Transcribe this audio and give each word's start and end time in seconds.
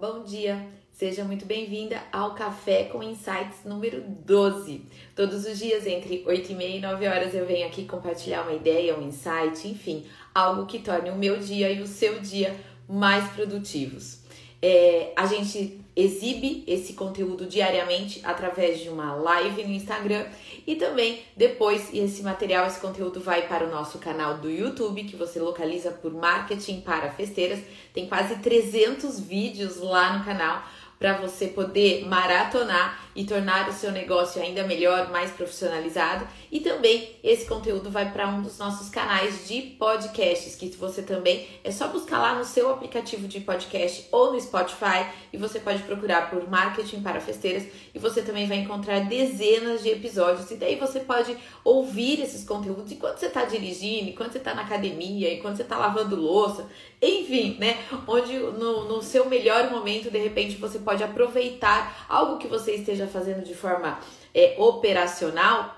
Bom 0.00 0.22
dia, 0.22 0.64
seja 0.92 1.24
muito 1.24 1.44
bem-vinda 1.44 2.00
ao 2.12 2.32
Café 2.32 2.84
com 2.84 3.02
Insights 3.02 3.64
número 3.64 4.00
12. 4.00 4.82
Todos 5.16 5.44
os 5.44 5.58
dias, 5.58 5.88
entre 5.88 6.22
8 6.24 6.52
e 6.52 6.54
meia 6.54 6.76
e 6.76 6.80
9 6.80 7.08
horas, 7.08 7.34
eu 7.34 7.44
venho 7.44 7.66
aqui 7.66 7.84
compartilhar 7.84 8.42
uma 8.42 8.52
ideia, 8.52 8.96
um 8.96 9.08
insight, 9.08 9.66
enfim, 9.66 10.06
algo 10.32 10.66
que 10.66 10.78
torne 10.78 11.10
o 11.10 11.16
meu 11.16 11.38
dia 11.38 11.68
e 11.72 11.82
o 11.82 11.86
seu 11.88 12.20
dia 12.20 12.54
mais 12.88 13.28
produtivos. 13.32 14.20
É, 14.62 15.12
a 15.16 15.26
gente 15.26 15.80
exibe 15.98 16.62
esse 16.64 16.92
conteúdo 16.92 17.44
diariamente 17.44 18.20
através 18.22 18.78
de 18.78 18.88
uma 18.88 19.14
live 19.14 19.64
no 19.64 19.72
Instagram 19.72 20.26
e 20.64 20.76
também 20.76 21.20
depois 21.36 21.92
esse 21.92 22.22
material, 22.22 22.68
esse 22.68 22.78
conteúdo 22.78 23.20
vai 23.20 23.48
para 23.48 23.66
o 23.66 23.70
nosso 23.70 23.98
canal 23.98 24.38
do 24.38 24.48
YouTube 24.48 25.02
que 25.02 25.16
você 25.16 25.40
localiza 25.40 25.90
por 25.90 26.14
Marketing 26.14 26.82
para 26.82 27.10
Festeiras. 27.10 27.58
Tem 27.92 28.06
quase 28.06 28.36
300 28.36 29.18
vídeos 29.18 29.78
lá 29.78 30.16
no 30.16 30.24
canal 30.24 30.62
para 31.00 31.14
você 31.14 31.48
poder 31.48 32.06
maratonar 32.06 33.07
e 33.18 33.24
tornar 33.24 33.68
o 33.68 33.72
seu 33.72 33.90
negócio 33.90 34.40
ainda 34.40 34.62
melhor, 34.62 35.10
mais 35.10 35.32
profissionalizado. 35.32 36.24
E 36.52 36.60
também 36.60 37.16
esse 37.24 37.46
conteúdo 37.46 37.90
vai 37.90 38.12
para 38.12 38.28
um 38.28 38.42
dos 38.42 38.58
nossos 38.58 38.88
canais 38.88 39.48
de 39.48 39.60
podcasts, 39.60 40.54
que 40.54 40.68
você 40.76 41.02
também 41.02 41.48
é 41.64 41.72
só 41.72 41.88
buscar 41.88 42.20
lá 42.20 42.36
no 42.36 42.44
seu 42.44 42.72
aplicativo 42.72 43.26
de 43.26 43.40
podcast 43.40 44.06
ou 44.12 44.32
no 44.32 44.40
Spotify 44.40 45.04
e 45.32 45.36
você 45.36 45.58
pode 45.58 45.82
procurar 45.82 46.30
por 46.30 46.48
Marketing 46.48 47.02
para 47.02 47.20
Festeiras 47.20 47.64
e 47.92 47.98
você 47.98 48.22
também 48.22 48.46
vai 48.46 48.58
encontrar 48.58 49.00
dezenas 49.00 49.82
de 49.82 49.88
episódios 49.88 50.48
e 50.52 50.54
daí 50.54 50.76
você 50.76 51.00
pode 51.00 51.36
ouvir 51.64 52.20
esses 52.20 52.44
conteúdos 52.44 52.92
enquanto 52.92 53.18
você 53.18 53.26
está 53.26 53.44
dirigindo, 53.44 54.10
enquanto 54.10 54.30
você 54.30 54.38
está 54.38 54.54
na 54.54 54.62
academia, 54.62 55.34
enquanto 55.34 55.56
você 55.56 55.62
está 55.62 55.76
lavando 55.76 56.14
louça, 56.14 56.68
enfim, 57.00 57.56
né? 57.58 57.78
Onde 58.06 58.36
no, 58.36 58.84
no 58.88 59.02
seu 59.02 59.28
melhor 59.28 59.70
momento, 59.70 60.10
de 60.10 60.18
repente, 60.18 60.56
você 60.56 60.78
pode 60.78 61.02
aproveitar 61.02 62.06
algo 62.08 62.38
que 62.38 62.46
você 62.48 62.74
esteja 62.74 63.07
fazendo 63.08 63.42
de 63.42 63.54
forma 63.54 63.98
é, 64.34 64.54
operacional, 64.58 65.74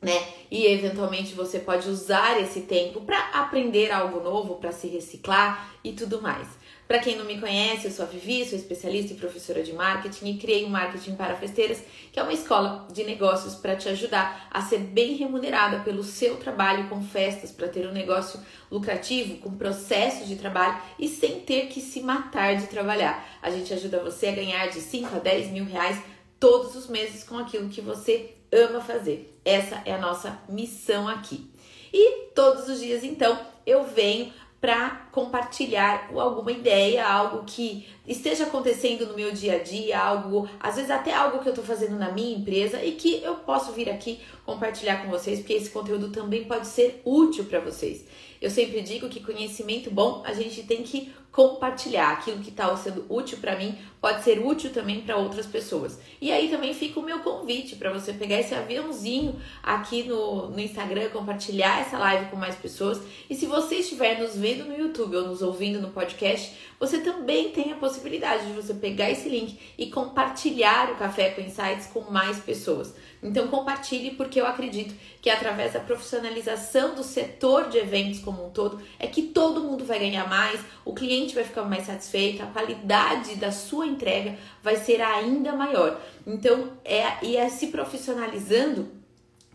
né? 0.00 0.22
E 0.50 0.66
eventualmente 0.66 1.34
você 1.34 1.58
pode 1.58 1.88
usar 1.88 2.38
esse 2.40 2.60
tempo 2.62 3.00
para 3.00 3.18
aprender 3.30 3.90
algo 3.90 4.20
novo, 4.20 4.56
para 4.56 4.70
se 4.70 4.86
reciclar 4.86 5.74
e 5.82 5.92
tudo 5.92 6.20
mais. 6.20 6.46
Para 6.86 6.98
quem 6.98 7.16
não 7.16 7.24
me 7.24 7.40
conhece, 7.40 7.86
eu 7.86 7.90
sou 7.90 8.04
a 8.04 8.08
Vivi, 8.08 8.44
sou 8.44 8.58
especialista 8.58 9.14
e 9.14 9.16
professora 9.16 9.62
de 9.62 9.72
marketing 9.72 10.26
e 10.26 10.36
criei 10.36 10.64
o 10.64 10.68
Marketing 10.68 11.14
para 11.14 11.34
Festeiras, 11.34 11.82
que 12.12 12.20
é 12.20 12.22
uma 12.22 12.32
escola 12.32 12.86
de 12.92 13.04
negócios 13.04 13.54
para 13.54 13.74
te 13.74 13.88
ajudar 13.88 14.46
a 14.50 14.60
ser 14.60 14.80
bem 14.80 15.14
remunerada 15.14 15.80
pelo 15.80 16.02
seu 16.02 16.36
trabalho 16.36 16.90
com 16.90 17.02
festas, 17.02 17.50
para 17.50 17.68
ter 17.68 17.88
um 17.88 17.92
negócio 17.92 18.38
lucrativo, 18.70 19.38
com 19.38 19.56
processo 19.56 20.26
de 20.26 20.36
trabalho 20.36 20.76
e 20.98 21.08
sem 21.08 21.40
ter 21.40 21.68
que 21.68 21.80
se 21.80 22.02
matar 22.02 22.54
de 22.54 22.66
trabalhar. 22.66 23.26
A 23.40 23.48
gente 23.48 23.72
ajuda 23.72 24.04
você 24.04 24.26
a 24.26 24.32
ganhar 24.32 24.66
de 24.66 24.80
5 24.82 25.16
a 25.16 25.18
10 25.20 25.52
mil 25.52 25.64
reais 25.64 25.98
todos 26.38 26.74
os 26.74 26.88
meses 26.88 27.24
com 27.24 27.38
aquilo 27.38 27.68
que 27.68 27.80
você 27.80 28.34
ama 28.52 28.80
fazer. 28.80 29.38
Essa 29.44 29.82
é 29.84 29.94
a 29.94 29.98
nossa 29.98 30.38
missão 30.48 31.08
aqui. 31.08 31.50
E 31.92 32.28
todos 32.34 32.68
os 32.68 32.80
dias, 32.80 33.04
então, 33.04 33.38
eu 33.66 33.84
venho 33.84 34.32
para 34.64 35.08
compartilhar 35.12 36.10
alguma 36.14 36.50
ideia, 36.50 37.06
algo 37.06 37.44
que 37.44 37.86
esteja 38.06 38.44
acontecendo 38.44 39.06
no 39.06 39.14
meu 39.14 39.30
dia 39.30 39.56
a 39.56 39.58
dia, 39.62 40.00
algo, 40.00 40.48
às 40.58 40.76
vezes 40.76 40.90
até 40.90 41.12
algo 41.12 41.40
que 41.40 41.48
eu 41.48 41.52
estou 41.52 41.62
fazendo 41.62 41.98
na 41.98 42.10
minha 42.10 42.34
empresa 42.34 42.82
e 42.82 42.92
que 42.92 43.22
eu 43.22 43.34
posso 43.34 43.72
vir 43.72 43.90
aqui 43.90 44.20
compartilhar 44.46 45.02
com 45.02 45.10
vocês, 45.10 45.40
porque 45.40 45.52
esse 45.52 45.68
conteúdo 45.68 46.08
também 46.08 46.44
pode 46.44 46.66
ser 46.66 47.02
útil 47.04 47.44
para 47.44 47.60
vocês. 47.60 48.06
Eu 48.40 48.50
sempre 48.50 48.80
digo 48.80 49.10
que 49.10 49.20
conhecimento 49.20 49.90
bom 49.90 50.22
a 50.24 50.32
gente 50.32 50.62
tem 50.62 50.82
que 50.82 51.12
compartilhar. 51.34 52.12
Aquilo 52.12 52.38
que 52.38 52.50
está 52.50 52.74
sendo 52.76 53.04
útil 53.08 53.38
para 53.38 53.56
mim 53.56 53.76
pode 54.00 54.22
ser 54.22 54.38
útil 54.38 54.70
também 54.70 55.00
para 55.00 55.16
outras 55.16 55.46
pessoas. 55.46 55.98
E 56.20 56.30
aí 56.30 56.48
também 56.48 56.72
fica 56.72 57.00
o 57.00 57.02
meu 57.02 57.18
convite 57.20 57.74
para 57.74 57.92
você 57.92 58.12
pegar 58.12 58.38
esse 58.38 58.54
aviãozinho 58.54 59.40
aqui 59.62 60.04
no, 60.04 60.50
no 60.50 60.60
Instagram, 60.60 61.08
compartilhar 61.08 61.80
essa 61.80 61.98
live 61.98 62.30
com 62.30 62.36
mais 62.36 62.54
pessoas. 62.54 63.00
E 63.28 63.34
se 63.34 63.46
você 63.46 63.76
estiver 63.76 64.20
nos 64.20 64.36
vendo 64.36 64.64
no 64.64 64.78
YouTube 64.78 65.16
ou 65.16 65.26
nos 65.26 65.42
ouvindo 65.42 65.80
no 65.80 65.88
podcast, 65.88 66.54
você 66.78 66.98
também 66.98 67.50
tem 67.50 67.72
a 67.72 67.76
possibilidade 67.76 68.46
de 68.46 68.52
você 68.52 68.74
pegar 68.74 69.10
esse 69.10 69.28
link 69.28 69.58
e 69.78 69.90
compartilhar 69.90 70.92
o 70.92 70.96
Café 70.96 71.30
com 71.30 71.40
Insights 71.40 71.86
com 71.86 72.02
mais 72.02 72.38
pessoas. 72.38 72.94
Então 73.22 73.48
compartilhe 73.48 74.10
porque 74.10 74.38
eu 74.38 74.46
acredito 74.46 74.94
que 75.22 75.30
através 75.30 75.72
da 75.72 75.80
profissionalização 75.80 76.94
do 76.94 77.02
setor 77.02 77.70
de 77.70 77.78
eventos 77.78 78.20
como 78.20 78.46
um 78.46 78.50
todo 78.50 78.82
é 78.98 79.06
que 79.06 79.22
todo 79.22 79.62
mundo 79.62 79.82
vai 79.82 79.98
ganhar 79.98 80.28
mais, 80.28 80.60
o 80.84 80.92
cliente 80.92 81.23
vai 81.32 81.44
ficar 81.44 81.62
mais 81.62 81.86
satisfeito, 81.86 82.42
a 82.42 82.46
qualidade 82.46 83.36
da 83.36 83.52
sua 83.52 83.86
entrega 83.86 84.36
vai 84.60 84.74
ser 84.74 85.00
ainda 85.00 85.52
maior. 85.52 86.00
Então 86.26 86.72
é 86.84 87.24
e 87.24 87.36
é 87.36 87.48
se 87.48 87.68
profissionalizando 87.68 88.88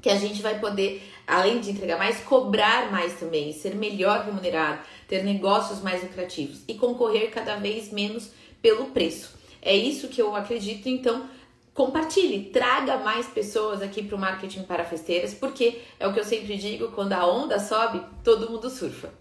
que 0.01 0.09
a 0.09 0.15
gente 0.15 0.41
vai 0.41 0.57
poder, 0.59 1.03
além 1.27 1.59
de 1.59 1.71
entregar 1.71 1.97
mais, 1.97 2.21
cobrar 2.21 2.89
mais 2.89 3.19
também, 3.19 3.51
ser 3.51 3.75
melhor 3.75 4.23
remunerado, 4.23 4.79
ter 5.09 5.23
negócios 5.23 5.81
mais 5.81 6.01
lucrativos 6.01 6.61
e 6.67 6.75
concorrer 6.75 7.29
cada 7.31 7.57
vez 7.57 7.91
menos 7.91 8.31
pelo 8.61 8.85
preço. 8.91 9.37
É 9.61 9.75
isso 9.75 10.07
que 10.07 10.21
eu 10.21 10.35
acredito, 10.35 10.87
então 10.87 11.27
compartilhe, 11.73 12.49
traga 12.49 12.97
mais 12.97 13.27
pessoas 13.27 13.81
aqui 13.81 14.03
para 14.03 14.15
o 14.15 14.19
marketing 14.19 14.63
para 14.63 14.83
festeiras, 14.83 15.33
porque 15.33 15.81
é 15.99 16.07
o 16.07 16.13
que 16.13 16.19
eu 16.19 16.25
sempre 16.25 16.57
digo, 16.57 16.91
quando 16.91 17.13
a 17.13 17.25
onda 17.25 17.59
sobe, 17.59 18.01
todo 18.23 18.49
mundo 18.49 18.69
surfa. 18.69 19.13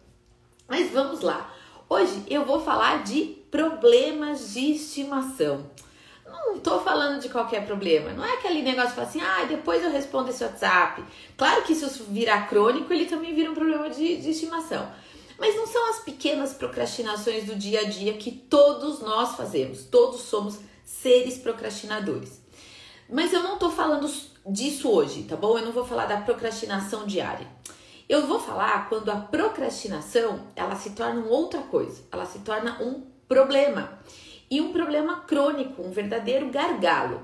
Mas 0.66 0.90
vamos 0.90 1.20
lá. 1.20 1.54
Hoje 1.90 2.22
eu 2.28 2.44
vou 2.44 2.60
falar 2.60 3.02
de 3.02 3.38
problemas 3.50 4.52
de 4.52 4.72
estimação. 4.72 5.70
Não 6.26 6.56
estou 6.56 6.82
falando 6.82 7.18
de 7.18 7.30
qualquer 7.30 7.64
problema. 7.64 8.12
Não 8.12 8.22
é 8.22 8.34
aquele 8.34 8.60
negócio 8.60 8.94
de 8.94 9.00
assim, 9.00 9.20
ah, 9.22 9.46
depois 9.48 9.82
eu 9.82 9.90
respondo 9.90 10.28
esse 10.28 10.44
WhatsApp. 10.44 11.02
Claro 11.34 11.62
que 11.62 11.74
se 11.74 11.86
isso 11.86 12.04
virar 12.10 12.46
crônico, 12.46 12.92
ele 12.92 13.06
também 13.06 13.34
vira 13.34 13.50
um 13.50 13.54
problema 13.54 13.88
de, 13.88 14.18
de 14.18 14.30
estimação. 14.30 14.86
Mas 15.38 15.56
não 15.56 15.66
são 15.66 15.90
as 15.90 16.00
pequenas 16.00 16.52
procrastinações 16.52 17.44
do 17.44 17.54
dia 17.54 17.80
a 17.80 17.84
dia 17.84 18.12
que 18.14 18.32
todos 18.32 19.00
nós 19.00 19.34
fazemos. 19.34 19.84
Todos 19.84 20.20
somos 20.20 20.58
seres 20.84 21.38
procrastinadores. 21.38 22.42
Mas 23.08 23.32
eu 23.32 23.42
não 23.42 23.56
tô 23.56 23.70
falando 23.70 24.10
disso 24.46 24.90
hoje, 24.90 25.22
tá 25.22 25.36
bom? 25.36 25.56
Eu 25.58 25.64
não 25.64 25.72
vou 25.72 25.86
falar 25.86 26.04
da 26.04 26.18
procrastinação 26.18 27.06
diária. 27.06 27.46
Eu 28.08 28.26
vou 28.26 28.40
falar 28.40 28.88
quando 28.88 29.10
a 29.10 29.16
procrastinação 29.16 30.46
ela 30.56 30.74
se 30.74 30.90
torna 30.90 31.26
outra 31.26 31.60
coisa, 31.60 32.02
ela 32.10 32.24
se 32.24 32.38
torna 32.38 32.82
um 32.82 33.02
problema 33.28 33.98
e 34.50 34.62
um 34.62 34.72
problema 34.72 35.20
crônico, 35.20 35.82
um 35.82 35.90
verdadeiro 35.90 36.48
gargalo. 36.48 37.20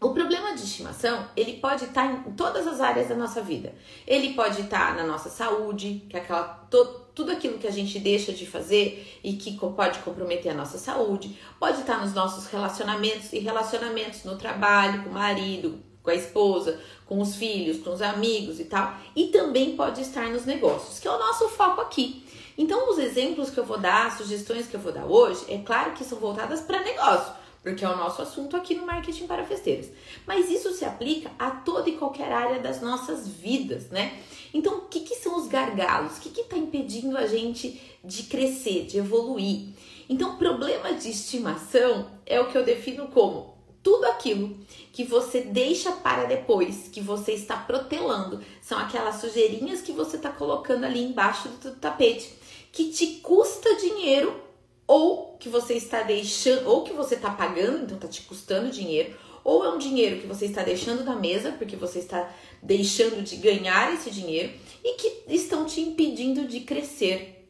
O 0.00 0.14
problema 0.14 0.54
de 0.54 0.62
estimação, 0.62 1.28
ele 1.36 1.58
pode 1.58 1.84
estar 1.84 2.06
em 2.06 2.32
todas 2.32 2.66
as 2.66 2.80
áreas 2.80 3.08
da 3.08 3.16
nossa 3.16 3.42
vida. 3.42 3.74
Ele 4.06 4.32
pode 4.32 4.62
estar 4.62 4.94
na 4.94 5.04
nossa 5.04 5.28
saúde, 5.28 6.06
que 6.08 6.16
é 6.16 6.20
aquela 6.20 6.44
to, 6.70 6.84
tudo 7.14 7.32
aquilo 7.32 7.58
que 7.58 7.66
a 7.66 7.72
gente 7.72 7.98
deixa 7.98 8.32
de 8.32 8.46
fazer 8.46 9.20
e 9.22 9.34
que 9.34 9.58
pode 9.58 9.98
comprometer 9.98 10.52
a 10.52 10.54
nossa 10.54 10.78
saúde. 10.78 11.36
Pode 11.58 11.80
estar 11.80 12.00
nos 12.00 12.14
nossos 12.14 12.46
relacionamentos 12.46 13.32
e 13.32 13.40
relacionamentos 13.40 14.24
no 14.24 14.38
trabalho, 14.38 15.02
com 15.02 15.10
o 15.10 15.14
marido, 15.14 15.82
com 16.08 16.12
a 16.12 16.14
esposa, 16.14 16.80
com 17.04 17.20
os 17.20 17.36
filhos, 17.36 17.80
com 17.80 17.90
os 17.90 18.00
amigos 18.00 18.58
e 18.58 18.64
tal. 18.64 18.96
E 19.14 19.26
também 19.26 19.76
pode 19.76 20.00
estar 20.00 20.30
nos 20.30 20.46
negócios, 20.46 20.98
que 20.98 21.06
é 21.06 21.10
o 21.10 21.18
nosso 21.18 21.50
foco 21.50 21.82
aqui. 21.82 22.24
Então, 22.56 22.90
os 22.90 22.98
exemplos 22.98 23.50
que 23.50 23.58
eu 23.58 23.64
vou 23.64 23.78
dar, 23.78 24.06
as 24.06 24.14
sugestões 24.14 24.66
que 24.66 24.74
eu 24.74 24.80
vou 24.80 24.90
dar 24.90 25.04
hoje, 25.04 25.44
é 25.48 25.58
claro 25.58 25.92
que 25.92 26.02
são 26.02 26.18
voltadas 26.18 26.62
para 26.62 26.82
negócio 26.82 27.36
porque 27.60 27.84
é 27.84 27.88
o 27.88 27.96
nosso 27.96 28.22
assunto 28.22 28.56
aqui 28.56 28.74
no 28.74 28.86
marketing 28.86 29.26
para 29.26 29.44
festeiras. 29.44 29.90
Mas 30.26 30.48
isso 30.48 30.72
se 30.72 30.86
aplica 30.86 31.30
a 31.38 31.50
toda 31.50 31.90
e 31.90 31.96
qualquer 31.96 32.32
área 32.32 32.60
das 32.60 32.80
nossas 32.80 33.28
vidas, 33.28 33.90
né? 33.90 34.16
Então, 34.54 34.78
o 34.78 34.80
que, 34.82 35.00
que 35.00 35.16
são 35.16 35.36
os 35.36 35.48
gargalos? 35.48 36.16
O 36.16 36.20
que 36.20 36.40
está 36.40 36.56
impedindo 36.56 37.18
a 37.18 37.26
gente 37.26 37.78
de 38.02 38.22
crescer, 38.22 38.86
de 38.86 38.96
evoluir? 38.96 39.74
Então, 40.08 40.38
problema 40.38 40.94
de 40.94 41.10
estimação 41.10 42.06
é 42.24 42.40
o 42.40 42.46
que 42.46 42.56
eu 42.56 42.64
defino 42.64 43.08
como 43.08 43.57
tudo 43.82 44.04
aquilo 44.06 44.56
que 44.92 45.04
você 45.04 45.40
deixa 45.40 45.92
para 45.92 46.24
depois, 46.24 46.88
que 46.88 47.00
você 47.00 47.32
está 47.32 47.56
protelando, 47.56 48.40
são 48.60 48.78
aquelas 48.78 49.16
sujeirinhas 49.16 49.80
que 49.80 49.92
você 49.92 50.16
está 50.16 50.30
colocando 50.30 50.84
ali 50.84 51.02
embaixo 51.02 51.48
do 51.48 51.72
tapete, 51.76 52.32
que 52.72 52.90
te 52.90 53.06
custa 53.22 53.76
dinheiro 53.76 54.48
ou 54.86 55.36
que 55.38 55.48
você 55.48 55.74
está 55.74 56.02
deixando, 56.02 56.66
ou 56.68 56.82
que 56.82 56.94
você 56.94 57.14
está 57.14 57.30
pagando, 57.30 57.84
então 57.84 57.96
está 57.96 58.08
te 58.08 58.22
custando 58.22 58.70
dinheiro, 58.70 59.14
ou 59.44 59.64
é 59.64 59.70
um 59.70 59.78
dinheiro 59.78 60.20
que 60.20 60.26
você 60.26 60.46
está 60.46 60.62
deixando 60.62 61.04
na 61.04 61.14
mesa, 61.14 61.52
porque 61.52 61.76
você 61.76 62.00
está 62.00 62.30
deixando 62.62 63.22
de 63.22 63.36
ganhar 63.36 63.94
esse 63.94 64.10
dinheiro 64.10 64.52
e 64.82 64.94
que 64.94 65.22
estão 65.28 65.64
te 65.66 65.80
impedindo 65.80 66.46
de 66.46 66.60
crescer. 66.60 67.46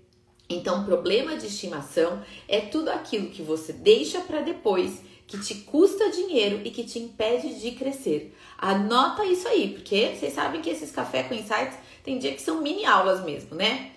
Então, 0.48 0.84
problema 0.84 1.36
de 1.36 1.46
estimação 1.46 2.22
é 2.48 2.60
tudo 2.60 2.88
aquilo 2.88 3.30
que 3.30 3.42
você 3.42 3.72
deixa 3.72 4.20
para 4.20 4.40
depois, 4.40 5.00
que 5.28 5.38
te 5.38 5.54
custa 5.56 6.10
dinheiro 6.10 6.62
e 6.64 6.70
que 6.70 6.82
te 6.82 6.98
impede 6.98 7.60
de 7.60 7.72
crescer. 7.72 8.34
Anota 8.56 9.24
isso 9.26 9.46
aí, 9.46 9.68
porque 9.74 10.16
vocês 10.16 10.32
sabem 10.32 10.62
que 10.62 10.70
esses 10.70 10.90
café 10.90 11.22
com 11.22 11.34
insights 11.34 11.76
tem 12.02 12.18
dia 12.18 12.32
que 12.32 12.40
são 12.40 12.62
mini 12.62 12.86
aulas 12.86 13.22
mesmo, 13.22 13.54
né? 13.54 13.92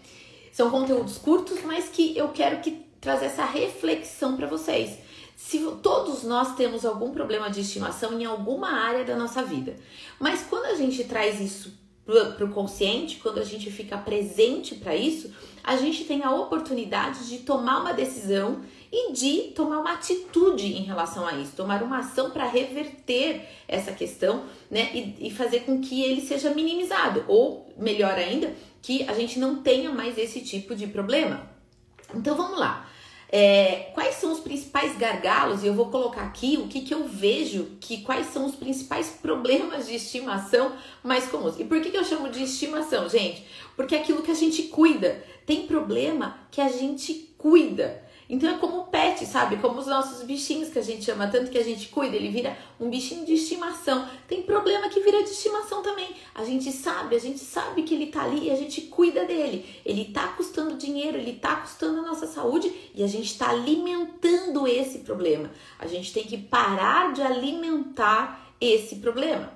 São 0.51 0.69
conteúdos 0.69 1.17
curtos, 1.17 1.63
mas 1.63 1.87
que 1.87 2.15
eu 2.17 2.27
quero 2.29 2.59
que 2.59 2.85
trazer 2.99 3.27
essa 3.27 3.45
reflexão 3.45 4.35
para 4.35 4.45
vocês. 4.45 4.99
Se 5.37 5.59
todos 5.81 6.23
nós 6.23 6.53
temos 6.55 6.85
algum 6.85 7.11
problema 7.11 7.49
de 7.49 7.61
estimação 7.61 8.19
em 8.19 8.25
alguma 8.25 8.69
área 8.69 9.05
da 9.05 9.15
nossa 9.15 9.41
vida, 9.41 9.75
mas 10.19 10.43
quando 10.43 10.65
a 10.65 10.75
gente 10.75 11.05
traz 11.05 11.39
isso 11.39 11.79
para 12.05 12.45
o 12.45 12.51
consciente, 12.51 13.19
quando 13.23 13.39
a 13.39 13.43
gente 13.43 13.71
fica 13.71 13.97
presente 13.97 14.75
para 14.75 14.95
isso, 14.95 15.33
a 15.63 15.77
gente 15.77 16.03
tem 16.03 16.23
a 16.23 16.31
oportunidade 16.31 17.29
de 17.29 17.39
tomar 17.39 17.79
uma 17.79 17.93
decisão 17.93 18.61
e 18.91 19.13
de 19.13 19.51
tomar 19.55 19.79
uma 19.79 19.93
atitude 19.93 20.65
em 20.65 20.83
relação 20.83 21.25
a 21.25 21.33
isso, 21.33 21.55
tomar 21.55 21.81
uma 21.81 21.99
ação 21.99 22.31
para 22.31 22.45
reverter 22.45 23.47
essa 23.67 23.93
questão, 23.93 24.43
né, 24.69 24.91
e, 24.93 25.27
e 25.27 25.31
fazer 25.31 25.61
com 25.61 25.79
que 25.79 26.03
ele 26.03 26.21
seja 26.21 26.49
minimizado, 26.49 27.23
ou 27.27 27.73
melhor 27.77 28.13
ainda, 28.13 28.53
que 28.81 29.07
a 29.07 29.13
gente 29.13 29.39
não 29.39 29.61
tenha 29.61 29.91
mais 29.91 30.17
esse 30.17 30.41
tipo 30.41 30.75
de 30.75 30.87
problema. 30.87 31.49
Então 32.13 32.35
vamos 32.35 32.59
lá. 32.59 32.89
É, 33.33 33.91
quais 33.93 34.15
são 34.15 34.33
os 34.33 34.41
principais 34.41 34.97
gargalos? 34.97 35.63
E 35.63 35.67
eu 35.67 35.73
vou 35.73 35.85
colocar 35.89 36.23
aqui 36.23 36.57
o 36.57 36.67
que, 36.67 36.81
que 36.81 36.93
eu 36.93 37.07
vejo 37.07 37.77
que 37.79 38.01
quais 38.01 38.27
são 38.27 38.45
os 38.45 38.55
principais 38.55 39.09
problemas 39.21 39.87
de 39.87 39.95
estimação 39.95 40.73
mais 41.01 41.27
comuns. 41.27 41.57
E 41.57 41.63
por 41.63 41.79
que, 41.79 41.91
que 41.91 41.97
eu 41.97 42.03
chamo 42.03 42.29
de 42.29 42.43
estimação, 42.43 43.07
gente? 43.07 43.45
Porque 43.73 43.95
é 43.95 43.99
aquilo 43.99 44.21
que 44.21 44.31
a 44.31 44.35
gente 44.35 44.63
cuida. 44.63 45.23
Tem 45.45 45.65
problema 45.65 46.39
que 46.51 46.59
a 46.59 46.67
gente 46.67 47.33
cuida. 47.37 48.03
Então 48.31 48.49
é 48.49 48.57
como 48.57 48.77
o 48.77 48.83
pet, 48.85 49.25
sabe? 49.25 49.57
Como 49.57 49.77
os 49.77 49.87
nossos 49.87 50.23
bichinhos 50.23 50.69
que 50.69 50.79
a 50.79 50.81
gente 50.81 51.11
ama 51.11 51.27
tanto 51.27 51.51
que 51.51 51.57
a 51.57 51.63
gente 51.63 51.89
cuida, 51.89 52.15
ele 52.15 52.29
vira 52.29 52.57
um 52.79 52.89
bichinho 52.89 53.25
de 53.25 53.33
estimação. 53.33 54.07
Tem 54.25 54.41
problema 54.41 54.87
que 54.87 55.01
vira 55.01 55.21
de 55.21 55.31
estimação 55.31 55.81
também. 55.81 56.15
A 56.33 56.45
gente 56.45 56.71
sabe, 56.71 57.17
a 57.17 57.19
gente 57.19 57.39
sabe 57.39 57.83
que 57.83 57.93
ele 57.93 58.05
tá 58.05 58.23
ali 58.23 58.47
e 58.47 58.51
a 58.51 58.55
gente 58.55 58.83
cuida 58.83 59.25
dele. 59.25 59.65
Ele 59.85 60.05
tá 60.05 60.29
custando 60.29 60.77
dinheiro, 60.77 61.17
ele 61.17 61.33
tá 61.33 61.57
custando 61.57 61.99
a 61.99 62.03
nossa 62.03 62.25
saúde 62.25 62.71
e 62.95 63.03
a 63.03 63.07
gente 63.07 63.37
tá 63.37 63.49
alimentando 63.49 64.65
esse 64.65 64.99
problema. 64.99 65.51
A 65.77 65.85
gente 65.85 66.13
tem 66.13 66.23
que 66.23 66.37
parar 66.37 67.11
de 67.11 67.21
alimentar 67.21 68.55
esse 68.61 68.95
problema. 68.95 69.51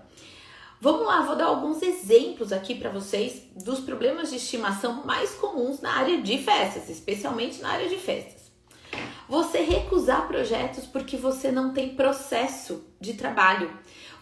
Vamos 0.81 1.07
lá, 1.07 1.21
vou 1.21 1.38
dar 1.38 1.45
alguns 1.45 1.81
exemplos 1.81 2.51
aqui 2.51 2.75
para 2.75 2.89
vocês 2.89 3.42
dos 3.56 3.80
problemas 3.80 4.31
de 4.31 4.36
estimação 4.36 5.06
mais 5.06 5.33
comuns 5.36 5.80
na 5.80 5.94
área 5.94 6.21
de 6.21 6.38
festas, 6.39 6.89
especialmente 6.89 7.62
na 7.62 7.69
área 7.69 7.88
de 7.88 7.95
festas. 7.95 8.34
Você 9.27 9.60
recusar 9.60 10.27
projetos 10.27 10.86
porque 10.86 11.18
você 11.18 11.51
não 11.51 11.74
tem 11.74 11.95
processo 11.95 12.86
de 13.01 13.13
trabalho. 13.13 13.72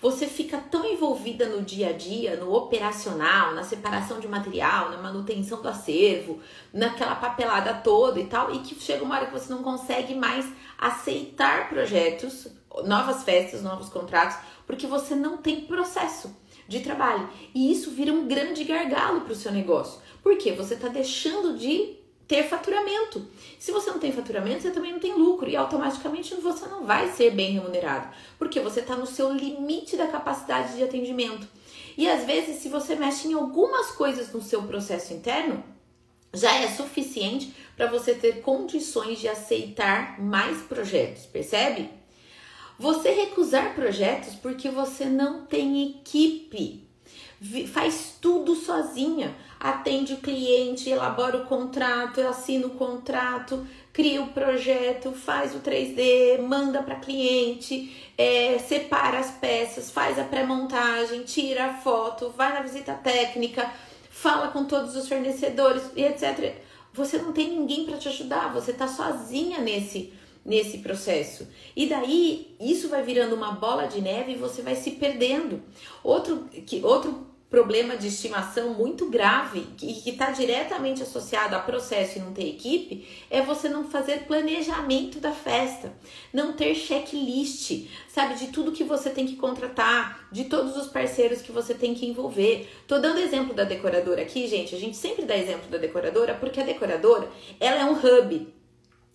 Você 0.02 0.28
fica 0.28 0.58
tão 0.58 0.86
envolvida 0.86 1.48
no 1.48 1.62
dia 1.62 1.90
a 1.90 1.94
dia, 1.94 2.38
no 2.38 2.54
operacional, 2.54 3.54
na 3.54 3.64
separação 3.64 4.20
de 4.20 4.28
material, 4.28 4.90
na 4.90 4.98
manutenção 4.98 5.62
do 5.62 5.68
acervo, 5.68 6.40
naquela 6.74 7.16
papelada 7.16 7.74
toda 7.74 8.20
e 8.20 8.26
tal, 8.26 8.54
e 8.54 8.60
que 8.60 8.76
chega 8.76 9.04
uma 9.04 9.16
hora 9.16 9.28
que 9.28 9.34
você 9.34 9.52
não 9.52 9.64
consegue 9.64 10.14
mais 10.16 10.46
aceitar 10.78 11.70
projetos, 11.70 12.48
novas 12.84 13.24
festas, 13.24 13.62
novos 13.62 13.90
contratos, 13.90 14.38
porque 14.66 14.88
você 14.88 15.16
não 15.16 15.38
tem 15.38 15.62
processo 15.62 16.36
de 16.68 16.80
trabalho. 16.80 17.30
E 17.54 17.72
isso 17.72 17.92
vira 17.92 18.12
um 18.12 18.28
grande 18.28 18.64
gargalo 18.64 19.22
para 19.22 19.34
o 19.34 19.36
seu 19.36 19.52
negócio. 19.52 20.02
Porque 20.22 20.52
você 20.54 20.74
está 20.74 20.88
deixando 20.88 21.58
de 21.58 22.03
ter 22.34 22.50
faturamento. 22.50 23.28
Se 23.60 23.72
você 23.72 23.92
não 23.92 24.00
tem 24.00 24.12
faturamento, 24.12 24.64
você 24.64 24.72
também 24.72 24.92
não 24.92 25.00
tem 25.00 25.14
lucro 25.14 25.48
e 25.48 25.56
automaticamente 25.56 26.34
você 26.34 26.66
não 26.66 26.84
vai 26.84 27.12
ser 27.12 27.30
bem 27.30 27.52
remunerado, 27.52 28.08
porque 28.40 28.60
você 28.60 28.80
está 28.80 28.96
no 28.96 29.06
seu 29.06 29.32
limite 29.32 29.96
da 29.96 30.08
capacidade 30.08 30.76
de 30.76 30.84
atendimento. 30.84 31.48
E 31.96 32.10
às 32.10 32.26
vezes, 32.26 32.58
se 32.58 32.70
você 32.70 32.96
mexe 32.96 33.28
em 33.28 33.34
algumas 33.34 33.92
coisas 33.92 34.34
no 34.34 34.42
seu 34.42 34.64
processo 34.64 35.14
interno, 35.14 35.64
já 36.34 36.56
é 36.56 36.68
suficiente 36.70 37.54
para 37.78 37.86
você 37.86 38.16
ter 38.16 38.42
condições 38.42 39.20
de 39.20 39.28
aceitar 39.28 40.20
mais 40.20 40.58
projetos, 40.64 41.28
percebe? 41.28 41.92
Você 42.80 43.12
recusar 43.12 43.76
projetos 43.76 44.34
porque 44.34 44.70
você 44.70 45.06
não 45.06 45.46
tem 45.46 46.00
equipe, 46.00 46.90
faz 47.72 48.16
tudo 48.20 48.56
sozinha 48.56 49.36
atende 49.64 50.16
o 50.16 50.18
cliente, 50.18 50.90
elabora 50.90 51.38
o 51.38 51.46
contrato, 51.46 52.20
assina 52.20 52.68
o 52.68 52.72
contrato, 52.72 53.66
cria 53.94 54.22
o 54.22 54.28
projeto, 54.28 55.14
faz 55.14 55.56
o 55.56 55.60
3D, 55.60 56.42
manda 56.42 56.84
para 56.84 56.98
cliente, 56.98 58.12
é, 58.18 58.60
separa 58.60 59.20
as 59.20 59.32
peças, 59.32 59.90
faz 59.90 60.20
a 60.20 60.26
pré-montagem, 60.26 61.24
tira 61.24 61.68
a 61.68 61.74
foto, 61.76 62.34
vai 62.36 62.52
na 62.52 62.60
visita 62.60 62.94
técnica, 62.94 63.72
fala 64.10 64.50
com 64.50 64.66
todos 64.66 64.98
os 64.98 65.08
fornecedores 65.08 65.84
e 65.96 66.04
etc. 66.04 66.58
Você 66.94 67.18
não 67.18 67.32
tem 67.32 67.50
ninguém 67.50 67.86
para 67.86 67.98
te 67.98 68.10
ajudar, 68.10 68.52
você 68.54 68.72
está 68.72 68.90
sozinha 68.90 69.60
nesse 69.60 70.12
nesse 70.46 70.80
processo. 70.80 71.48
E 71.74 71.88
daí 71.88 72.54
isso 72.60 72.90
vai 72.90 73.02
virando 73.02 73.34
uma 73.34 73.54
bola 73.54 73.88
de 73.88 74.02
neve 74.02 74.34
e 74.34 74.36
você 74.36 74.62
vai 74.62 74.76
se 74.76 74.92
perdendo. 74.92 75.62
Outro 76.04 76.50
que 76.66 76.84
outro 76.84 77.33
problema 77.54 77.96
de 77.96 78.08
estimação 78.08 78.74
muito 78.74 79.12
grave 79.12 79.68
e 79.80 79.94
que 79.94 80.10
está 80.10 80.32
diretamente 80.32 81.04
associado 81.04 81.56
a 81.56 81.60
processo 81.60 82.18
e 82.18 82.22
não 82.24 82.34
ter 82.34 82.50
equipe 82.50 83.08
é 83.30 83.44
você 83.44 83.70
não 83.70 83.88
fazer 83.88 84.24
planejamento 84.26 85.20
da 85.20 85.32
festa, 85.32 85.94
não 86.34 86.54
ter 86.54 86.74
checklist, 86.74 87.88
sabe, 88.08 88.40
de 88.40 88.48
tudo 88.48 88.72
que 88.72 88.84
você 88.84 89.12
tem 89.12 89.28
que 89.28 89.36
contratar, 89.36 90.28
de 90.32 90.46
todos 90.46 90.76
os 90.76 90.88
parceiros 90.88 91.44
que 91.44 91.52
você 91.52 91.76
tem 91.76 91.94
que 91.94 92.08
envolver. 92.08 92.68
Tô 92.88 92.98
dando 92.98 93.20
exemplo 93.20 93.54
da 93.54 93.64
decoradora 93.64 94.24
aqui, 94.24 94.48
gente. 94.48 94.74
A 94.74 94.80
gente 94.80 94.98
sempre 94.98 95.24
dá 95.24 95.38
exemplo 95.38 95.70
da 95.70 95.78
decoradora 95.78 96.34
porque 96.34 96.60
a 96.60 96.66
decoradora 96.66 97.30
ela 97.60 97.82
é 97.82 97.86
um 97.86 97.94
hub 97.94 98.52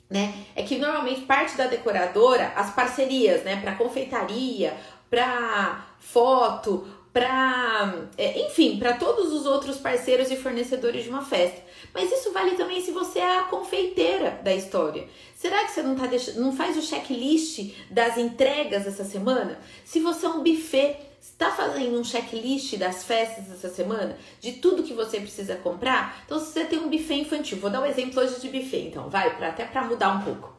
né? 0.08 0.32
É 0.56 0.62
que 0.62 0.79
normalmente 0.79 1.23
parte 1.23 1.55
da 1.55 1.67
decoradora, 1.67 2.52
as 2.56 2.73
parcerias, 2.73 3.44
né, 3.44 3.61
para 3.61 3.75
confeitaria, 3.75 4.75
para 5.11 5.87
foto, 5.99 6.87
para, 7.19 8.06
é, 8.17 8.47
enfim, 8.47 8.79
para 8.79 8.93
todos 8.93 9.32
os 9.32 9.44
outros 9.44 9.79
parceiros 9.79 10.31
e 10.31 10.37
fornecedores 10.37 11.03
de 11.03 11.11
uma 11.11 11.25
festa. 11.25 11.61
Mas 11.93 12.12
isso 12.12 12.32
vale 12.32 12.53
também 12.53 12.81
se 12.81 12.93
você 12.93 13.19
é 13.19 13.38
a 13.38 13.43
confeiteira 13.44 14.41
da 14.44 14.55
história. 14.55 15.09
Será 15.35 15.65
que 15.65 15.73
você 15.73 15.82
não, 15.82 15.97
tá 15.97 16.09
não 16.37 16.56
faz 16.56 16.76
o 16.76 16.82
checklist 16.82 17.73
das 17.91 18.17
entregas 18.17 18.87
essa 18.87 19.03
semana? 19.03 19.59
Se 19.85 19.99
você 19.99 20.26
é 20.26 20.29
um 20.29 20.44
buffet, 20.44 20.97
está 21.20 21.50
fazendo 21.50 21.99
um 21.99 22.05
checklist 22.05 22.76
das 22.76 23.03
festas 23.03 23.50
essa 23.50 23.69
semana? 23.69 24.17
De 24.41 24.53
tudo 24.53 24.85
que 24.85 24.94
você 24.94 25.19
precisa 25.19 25.56
comprar? 25.56 26.23
Então, 26.25 26.38
se 26.38 26.53
você 26.53 26.65
tem 26.67 26.79
um 26.79 26.88
buffet 26.88 27.23
infantil, 27.23 27.59
vou 27.59 27.69
dar 27.69 27.81
um 27.81 27.87
exemplo 27.87 28.23
hoje 28.23 28.38
de 28.41 28.49
buffet, 28.49 28.87
então, 28.87 29.11
vai, 29.11 29.37
pra, 29.37 29.49
até 29.49 29.65
para 29.65 29.82
mudar 29.82 30.11
um 30.11 30.23
pouco. 30.23 30.56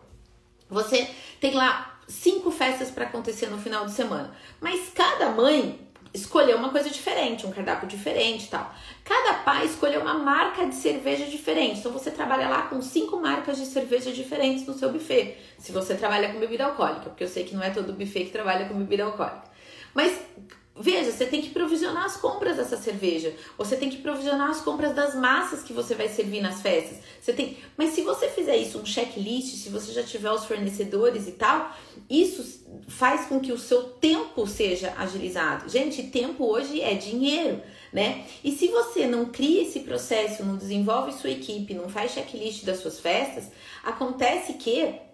Você 0.70 1.10
tem 1.40 1.54
lá 1.54 2.02
cinco 2.06 2.52
festas 2.52 2.92
para 2.92 3.06
acontecer 3.06 3.48
no 3.48 3.58
final 3.60 3.86
de 3.86 3.94
semana, 3.94 4.36
mas 4.60 4.90
cada 4.94 5.30
mãe 5.30 5.89
escolher 6.14 6.56
uma 6.56 6.70
coisa 6.70 6.90
diferente, 6.90 7.46
um 7.46 7.52
cardápio 7.52 7.88
diferente 7.88 8.46
e 8.46 8.48
tal. 8.48 8.74
Cada 9.04 9.36
pai 9.40 9.66
escolheu 9.66 10.02
uma 10.02 10.16
marca 10.16 10.66
de 10.66 10.76
cerveja 10.76 11.26
diferente. 11.26 11.80
Então 11.80 11.92
você 11.92 12.12
trabalha 12.12 12.48
lá 12.50 12.64
com 12.64 12.82
cinco 12.82 13.18
marcas 13.18 13.58
de 13.58 13.66
cerveja 13.66 14.12
diferentes 14.12 14.66
no 14.66 14.74
seu 14.74 14.92
buffet. 14.92 15.38
Se 15.58 15.72
você 15.72 15.96
trabalha 15.96 16.34
com 16.34 16.40
bebida 16.40 16.66
alcoólica, 16.66 17.10
porque 17.10 17.24
eu 17.24 17.28
sei 17.28 17.44
que 17.44 17.56
não 17.56 17.64
é 17.64 17.70
todo 17.70 17.94
buffet 17.94 18.26
que 18.26 18.32
trabalha 18.32 18.68
com 18.68 18.76
bebida 18.76 19.04
alcoólica. 19.04 19.44
Mas 19.94 20.20
Veja, 20.82 21.12
você 21.12 21.26
tem 21.26 21.42
que 21.42 21.50
provisionar 21.50 22.06
as 22.06 22.16
compras 22.16 22.56
dessa 22.56 22.78
cerveja. 22.78 23.36
Você 23.58 23.76
tem 23.76 23.90
que 23.90 23.98
provisionar 23.98 24.50
as 24.50 24.62
compras 24.62 24.96
das 24.96 25.14
massas 25.14 25.62
que 25.62 25.74
você 25.74 25.94
vai 25.94 26.08
servir 26.08 26.40
nas 26.40 26.62
festas. 26.62 27.00
Você 27.20 27.34
tem, 27.34 27.58
mas 27.76 27.90
se 27.90 28.02
você 28.02 28.30
fizer 28.30 28.56
isso 28.56 28.80
um 28.80 28.86
checklist, 28.86 29.58
se 29.58 29.70
você 29.70 29.92
já 29.92 30.04
tiver 30.04 30.32
os 30.32 30.46
fornecedores 30.46 31.28
e 31.28 31.34
tal, 31.34 31.76
isso 32.10 32.64
faz 32.88 33.26
com 33.26 33.42
que 33.42 33.52
o 33.52 33.60
seu 33.60 33.84
tempo 33.84 34.48
seja 34.48 34.94
agilizado. 34.98 35.70
Gente, 35.70 36.04
tempo 36.04 36.46
hoje 36.46 36.82
é 36.82 36.94
dinheiro, 36.94 37.62
né? 37.92 38.26
E 38.42 38.54
se 38.54 38.70
você 38.70 39.06
não 39.06 39.26
cria 39.26 39.64
esse 39.64 39.82
processo, 39.82 40.46
não 40.46 40.56
desenvolve 40.56 41.12
sua 41.12 41.32
equipe, 41.32 41.74
não 41.74 41.90
faz 41.90 42.14
checklist 42.14 42.64
das 42.64 42.80
suas 42.80 43.02
festas, 43.02 43.52
acontece 43.84 44.54
que 44.54 45.09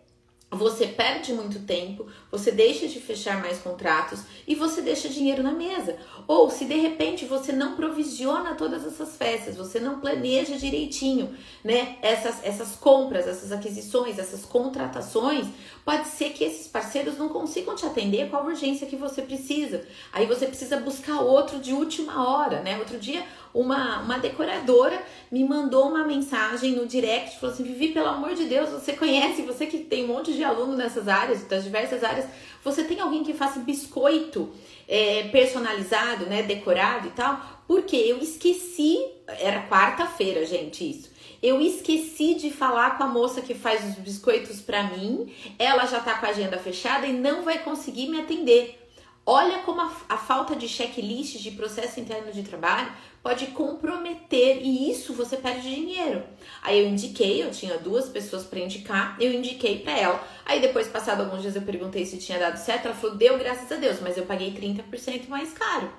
você 0.51 0.87
perde 0.87 1.33
muito 1.33 1.59
tempo, 1.59 2.05
você 2.31 2.51
deixa 2.51 2.87
de 2.87 2.99
fechar 2.99 3.41
mais 3.41 3.59
contratos 3.59 4.21
e 4.47 4.55
você 4.55 4.81
deixa 4.81 5.09
dinheiro 5.09 5.43
na 5.43 5.51
mesa. 5.51 5.97
Ou 6.27 6.49
se 6.49 6.65
de 6.65 6.75
repente 6.75 7.25
você 7.25 7.51
não 7.51 7.75
provisiona 7.75 8.55
todas 8.55 8.85
essas 8.85 9.17
festas, 9.17 9.57
você 9.57 9.79
não 9.79 9.99
planeja 9.99 10.55
direitinho, 10.57 11.35
né? 11.63 11.97
Essas, 12.01 12.43
essas 12.43 12.75
compras, 12.75 13.27
essas 13.27 13.51
aquisições, 13.51 14.17
essas 14.17 14.45
contratações, 14.45 15.47
pode 15.83 16.07
ser 16.07 16.29
que 16.29 16.43
esses 16.43 16.67
parceiros 16.67 17.17
não 17.17 17.29
consigam 17.29 17.75
te 17.75 17.85
atender 17.85 18.29
com 18.29 18.37
a 18.37 18.43
urgência 18.43 18.87
que 18.87 18.95
você 18.95 19.21
precisa. 19.21 19.85
Aí 20.13 20.25
você 20.25 20.45
precisa 20.45 20.77
buscar 20.77 21.21
outro 21.21 21.59
de 21.59 21.73
última 21.73 22.27
hora, 22.27 22.61
né? 22.61 22.77
Outro 22.77 22.97
dia 22.97 23.25
uma, 23.55 24.01
uma 24.01 24.19
decoradora 24.19 25.01
me 25.31 25.43
mandou 25.43 25.87
uma 25.87 26.03
mensagem 26.03 26.73
no 26.73 26.85
direct, 26.85 27.39
falou 27.39 27.53
assim, 27.53 27.63
Vivi, 27.63 27.87
pelo 27.89 28.07
amor 28.07 28.35
de 28.35 28.43
Deus, 28.43 28.69
você 28.69 28.93
conhece, 28.93 29.41
você 29.43 29.65
que 29.65 29.79
tem 29.79 30.03
um 30.03 30.07
monte 30.07 30.33
de 30.33 30.43
aluno 30.43 30.75
nessas 30.75 31.07
áreas, 31.07 31.43
das 31.45 31.63
diversas 31.63 32.03
áreas, 32.03 32.25
você 32.63 32.83
tem 32.83 32.99
alguém 32.99 33.23
que 33.23 33.33
faça 33.33 33.59
biscoito 33.61 34.51
é, 34.87 35.23
personalizado, 35.29 36.25
né, 36.25 36.43
decorado 36.43 37.07
e 37.07 37.11
tal? 37.11 37.39
Porque 37.65 37.95
eu 37.95 38.17
esqueci, 38.19 38.99
era 39.27 39.67
quarta-feira, 39.67 40.45
gente, 40.45 40.87
isso. 40.87 41.09
eu 41.41 41.61
esqueci 41.61 42.35
de 42.35 42.51
falar 42.51 42.97
com 42.97 43.03
a 43.03 43.07
moça 43.07 43.41
que 43.41 43.53
faz 43.53 43.83
os 43.85 43.95
biscoitos 43.95 44.59
para 44.59 44.83
mim, 44.83 45.33
ela 45.57 45.85
já 45.85 45.99
tá 46.01 46.15
com 46.15 46.25
a 46.25 46.29
agenda 46.29 46.57
fechada 46.57 47.07
e 47.07 47.13
não 47.13 47.41
vai 47.41 47.59
conseguir 47.59 48.07
me 48.09 48.19
atender. 48.19 48.84
Olha 49.27 49.59
como 49.59 49.81
a, 49.81 49.91
a 50.07 50.17
falta 50.17 50.55
de 50.55 50.67
checklist 50.67 51.37
de 51.37 51.49
processo 51.51 51.99
interno 51.99 52.31
de 52.31 52.43
trabalho 52.43 52.91
pode 53.23 53.47
comprometer 53.47 54.59
e 54.61 54.91
isso 54.91 55.13
você 55.13 55.35
perde 55.35 55.73
dinheiro. 55.73 56.23
Aí 56.61 56.79
eu 56.79 56.87
indiquei, 56.87 57.41
eu 57.41 57.49
tinha 57.49 57.75
duas 57.79 58.07
pessoas 58.07 58.43
para 58.43 58.59
indicar, 58.59 59.17
eu 59.19 59.33
indiquei 59.33 59.79
para 59.79 59.97
ela. 59.97 60.23
Aí 60.45 60.61
depois, 60.61 60.87
passado 60.87 61.21
alguns 61.21 61.41
dias, 61.41 61.55
eu 61.55 61.63
perguntei 61.63 62.05
se 62.05 62.19
tinha 62.19 62.37
dado 62.37 62.57
certo. 62.57 62.85
Ela 62.85 62.93
falou: 62.93 63.15
deu, 63.15 63.35
graças 63.39 63.71
a 63.71 63.77
Deus, 63.77 63.99
mas 63.99 64.15
eu 64.15 64.27
paguei 64.27 64.51
30% 64.51 65.27
mais 65.27 65.51
caro. 65.53 65.91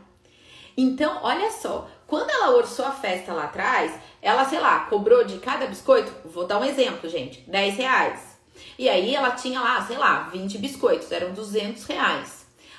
Então, 0.76 1.18
olha 1.22 1.50
só, 1.50 1.90
quando 2.06 2.30
ela 2.30 2.54
orçou 2.54 2.84
a 2.84 2.92
festa 2.92 3.32
lá 3.32 3.44
atrás, 3.44 3.92
ela, 4.22 4.44
sei 4.44 4.60
lá, 4.60 4.80
cobrou 4.80 5.24
de 5.24 5.38
cada 5.38 5.66
biscoito, 5.66 6.12
vou 6.28 6.46
dar 6.46 6.60
um 6.60 6.64
exemplo, 6.64 7.08
gente, 7.08 7.40
10 7.48 7.76
reais. 7.76 8.38
E 8.78 8.88
aí 8.88 9.14
ela 9.14 9.30
tinha 9.30 9.58
lá, 9.58 9.84
sei 9.84 9.96
lá, 9.96 10.28
20 10.28 10.58
biscoitos, 10.58 11.10
eram 11.10 11.32
200 11.32 11.82
reais. 11.84 12.35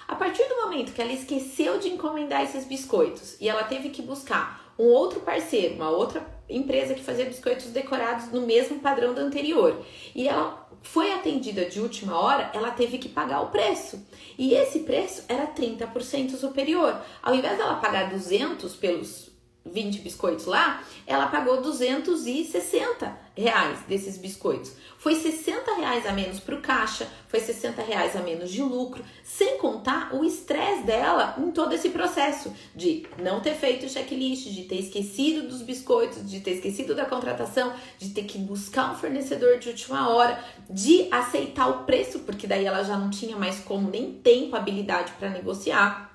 A 0.08 0.16
partir 0.16 0.48
do 0.48 0.62
momento 0.62 0.94
que 0.94 1.02
ela 1.02 1.12
esqueceu 1.12 1.80
de 1.80 1.90
encomendar 1.90 2.42
esses 2.42 2.66
biscoitos 2.66 3.36
e 3.42 3.50
ela 3.50 3.64
teve 3.64 3.90
que 3.90 4.02
buscar 4.02 4.74
um 4.80 4.86
outro 4.86 5.20
parceiro, 5.20 5.76
uma 5.76 5.90
outra 5.90 6.26
empresa 6.50 6.94
que 6.94 7.04
fazia 7.04 7.26
biscoitos 7.26 7.68
decorados 7.68 8.32
no 8.32 8.42
mesmo 8.42 8.80
padrão 8.80 9.14
do 9.14 9.20
anterior, 9.20 9.84
e 10.16 10.28
ela 10.28 10.66
foi 10.82 11.12
atendida 11.12 11.66
de 11.66 11.82
última 11.82 12.18
hora, 12.18 12.52
ela 12.54 12.72
teve 12.72 12.98
que 12.98 13.10
pagar 13.10 13.42
o 13.42 13.48
preço. 13.48 14.02
E 14.38 14.54
esse 14.54 14.80
preço 14.82 15.24
era 15.28 15.48
30% 15.48 16.36
superior. 16.36 17.02
Ao 17.22 17.36
invés 17.36 17.58
dela 17.58 17.76
pagar 17.76 18.10
200 18.10 18.76
pelos 18.76 19.37
20 19.72 20.00
biscoitos 20.00 20.46
lá, 20.46 20.84
ela 21.06 21.28
pagou 21.28 21.62
260 21.62 23.28
reais 23.36 23.80
desses 23.88 24.18
biscoitos. 24.18 24.74
Foi 24.98 25.16
60 25.16 25.76
reais 25.76 26.06
a 26.06 26.12
menos 26.12 26.40
para 26.40 26.56
o 26.56 26.62
caixa, 26.62 27.08
foi 27.28 27.40
60 27.40 27.82
reais 27.84 28.16
a 28.16 28.22
menos 28.22 28.52
de 28.52 28.62
lucro, 28.62 29.04
sem 29.24 29.58
contar 29.58 30.14
o 30.14 30.26
estresse 30.26 30.84
dela 30.84 31.36
em 31.38 31.52
todo 31.52 31.74
esse 31.74 31.90
processo 31.90 32.52
de 32.76 33.06
não 33.22 33.40
ter 33.40 33.54
feito 33.54 33.86
o 33.86 33.90
checklist, 33.90 34.50
de 34.50 34.64
ter 34.64 34.80
esquecido 34.80 35.48
dos 35.48 35.62
biscoitos, 35.62 36.30
de 36.30 36.40
ter 36.40 36.52
esquecido 36.52 36.96
da 36.96 37.06
contratação, 37.06 37.74
de 38.00 38.10
ter 38.10 38.24
que 38.24 38.38
buscar 38.40 38.92
um 38.92 38.96
fornecedor 38.96 39.60
de 39.60 39.70
última 39.70 40.10
hora, 40.10 40.44
de 40.70 41.08
aceitar 41.12 41.68
o 41.68 41.84
preço, 41.84 42.20
porque 42.20 42.48
daí 42.48 42.66
ela 42.66 42.84
já 42.84 42.98
não 42.98 43.10
tinha 43.10 43.38
mais 43.38 43.60
como 43.60 43.90
nem 43.90 44.14
tempo, 44.14 44.56
habilidade 44.56 45.14
para 45.20 45.30
negociar 45.30 46.08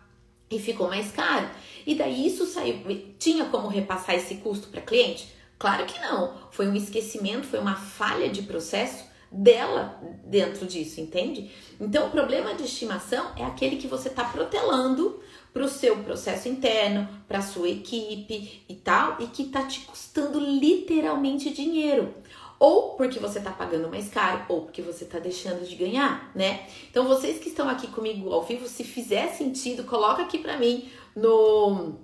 e 0.50 0.58
ficou 0.58 0.88
mais 0.88 1.10
caro. 1.12 1.48
E 1.86 1.94
daí 1.94 2.26
isso 2.26 2.46
saiu, 2.46 2.80
tinha 3.18 3.46
como 3.46 3.68
repassar 3.68 4.14
esse 4.14 4.36
custo 4.36 4.68
para 4.68 4.80
cliente? 4.80 5.28
Claro 5.58 5.86
que 5.86 6.00
não. 6.00 6.34
Foi 6.50 6.66
um 6.66 6.74
esquecimento, 6.74 7.46
foi 7.46 7.60
uma 7.60 7.76
falha 7.76 8.28
de 8.28 8.42
processo 8.42 9.04
dela 9.32 9.98
dentro 10.24 10.66
disso, 10.66 11.00
entende? 11.00 11.50
Então, 11.80 12.08
o 12.08 12.10
problema 12.10 12.54
de 12.54 12.64
estimação 12.64 13.32
é 13.36 13.44
aquele 13.44 13.76
que 13.76 13.86
você 13.86 14.08
está 14.08 14.24
protelando 14.24 15.20
para 15.52 15.64
o 15.64 15.68
seu 15.68 15.98
processo 15.98 16.48
interno, 16.48 17.08
para 17.26 17.38
a 17.38 17.42
sua 17.42 17.68
equipe 17.68 18.62
e 18.68 18.74
tal, 18.74 19.16
e 19.20 19.26
que 19.26 19.42
está 19.42 19.62
te 19.64 19.80
custando 19.80 20.38
literalmente 20.38 21.50
dinheiro. 21.50 22.14
Ou 22.58 22.90
porque 22.90 23.18
você 23.18 23.38
está 23.38 23.50
pagando 23.50 23.88
mais 23.88 24.08
caro, 24.08 24.44
ou 24.48 24.62
porque 24.62 24.82
você 24.82 25.04
está 25.04 25.18
deixando 25.18 25.66
de 25.66 25.74
ganhar, 25.74 26.30
né? 26.34 26.66
Então, 26.90 27.06
vocês 27.08 27.38
que 27.38 27.48
estão 27.48 27.68
aqui 27.68 27.86
comigo 27.86 28.30
ao 28.32 28.44
vivo, 28.44 28.68
se 28.68 28.84
fizer 28.84 29.28
sentido, 29.28 29.84
coloca 29.84 30.22
aqui 30.22 30.38
para 30.38 30.58
mim 30.58 30.88
no, 31.14 31.94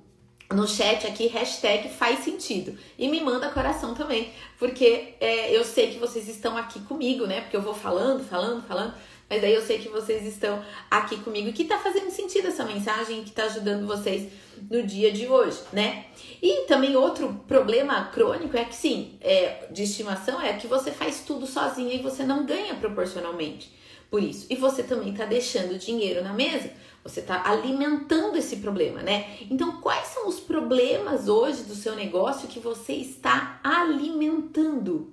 no 0.52 0.66
chat 0.66 1.06
aqui, 1.06 1.26
hashtag 1.26 1.88
faz 1.88 2.20
sentido. 2.20 2.76
E 2.98 3.08
me 3.08 3.20
manda 3.20 3.50
coração 3.50 3.94
também, 3.94 4.30
porque 4.58 5.14
é, 5.20 5.54
eu 5.54 5.64
sei 5.64 5.92
que 5.92 5.98
vocês 5.98 6.28
estão 6.28 6.56
aqui 6.56 6.80
comigo, 6.80 7.26
né? 7.26 7.42
Porque 7.42 7.56
eu 7.56 7.62
vou 7.62 7.74
falando, 7.74 8.24
falando, 8.24 8.66
falando, 8.66 8.94
mas 9.28 9.44
aí 9.44 9.52
eu 9.52 9.60
sei 9.60 9.78
que 9.78 9.88
vocês 9.88 10.24
estão 10.24 10.62
aqui 10.90 11.18
comigo 11.18 11.48
e 11.48 11.52
que 11.52 11.64
tá 11.64 11.78
fazendo 11.78 12.10
sentido 12.10 12.48
essa 12.48 12.64
mensagem 12.64 13.22
que 13.24 13.30
tá 13.30 13.44
ajudando 13.44 13.86
vocês 13.86 14.32
no 14.70 14.82
dia 14.82 15.12
de 15.12 15.28
hoje, 15.28 15.58
né? 15.72 16.06
E 16.40 16.64
também 16.66 16.96
outro 16.96 17.44
problema 17.46 18.06
crônico 18.06 18.56
é 18.56 18.64
que 18.64 18.74
sim, 18.74 19.18
é, 19.20 19.66
de 19.70 19.82
estimação 19.82 20.40
é 20.40 20.54
que 20.54 20.66
você 20.66 20.90
faz 20.90 21.20
tudo 21.26 21.46
sozinha 21.46 21.94
e 21.94 22.02
você 22.02 22.24
não 22.24 22.46
ganha 22.46 22.74
proporcionalmente 22.74 23.76
por 24.10 24.22
isso. 24.22 24.46
E 24.48 24.56
você 24.56 24.82
também 24.82 25.12
tá 25.12 25.26
deixando 25.26 25.78
dinheiro 25.78 26.24
na 26.24 26.32
mesa 26.32 26.70
você 27.08 27.20
está 27.20 27.48
alimentando 27.48 28.36
esse 28.36 28.56
problema, 28.56 29.02
né? 29.02 29.38
Então, 29.50 29.80
quais 29.80 30.08
são 30.08 30.28
os 30.28 30.38
problemas 30.38 31.28
hoje 31.28 31.62
do 31.62 31.74
seu 31.74 31.96
negócio 31.96 32.48
que 32.48 32.60
você 32.60 32.92
está 32.92 33.60
alimentando? 33.64 35.12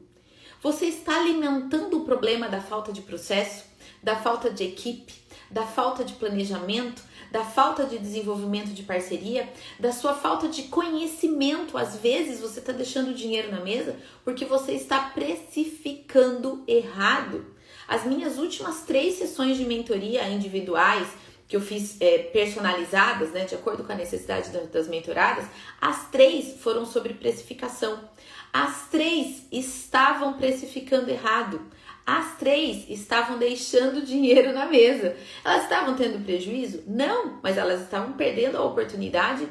Você 0.62 0.88
está 0.88 1.18
alimentando 1.18 1.98
o 1.98 2.06
problema 2.06 2.50
da 2.50 2.60
falta 2.60 2.92
de 2.92 3.02
processo, 3.02 3.64
da 4.04 4.16
falta 4.16 4.50
de 4.50 4.64
equipe, 4.64 5.14
da 5.50 5.64
falta 5.64 6.04
de 6.04 6.14
planejamento, 6.14 7.02
da 7.32 7.44
falta 7.44 7.86
de 7.86 7.98
desenvolvimento 7.98 8.74
de 8.74 8.84
parceria, 8.84 9.52
da 9.80 9.92
sua 9.92 10.14
falta 10.14 10.48
de 10.48 10.64
conhecimento. 10.64 11.78
Às 11.78 11.96
vezes 11.98 12.40
você 12.40 12.60
está 12.60 12.72
deixando 12.72 13.14
dinheiro 13.14 13.52
na 13.52 13.62
mesa 13.62 13.96
porque 14.24 14.44
você 14.44 14.74
está 14.74 15.00
precificando 15.00 16.64
errado. 16.68 17.46
As 17.88 18.06
minhas 18.06 18.38
últimas 18.38 18.82
três 18.82 19.16
sessões 19.16 19.58
de 19.58 19.66
mentoria 19.66 20.28
individuais 20.30 21.08
que 21.48 21.56
eu 21.56 21.62
fiz 21.62 21.98
é, 22.00 22.18
personalizadas, 22.18 23.32
né, 23.32 23.46
de 23.46 23.56
acordo 23.56 23.84
com 23.84 23.92
a 23.92 23.96
necessidade 23.96 24.50
das 24.50 24.88
mentoradas, 24.88 25.46
as 25.80 26.10
três 26.10 26.60
foram 26.60 26.86
sobre 26.86 27.14
precificação. 27.14 28.10
As 28.52 28.88
três 28.90 29.46
estavam 29.52 30.34
precificando 30.34 31.12
errado. 31.12 31.62
As 32.06 32.38
três 32.38 32.90
estavam 32.90 33.38
deixando 33.38 34.06
dinheiro 34.06 34.54
na 34.54 34.66
mesa. 34.66 35.16
Elas 35.44 35.64
estavam 35.64 35.96
tendo 35.96 36.24
prejuízo? 36.24 36.84
Não, 36.88 37.40
mas 37.44 37.58
elas 37.58 37.82
estavam 37.82 38.14
perdendo 38.14 38.58
a 38.58 38.64
oportunidade 38.64 39.48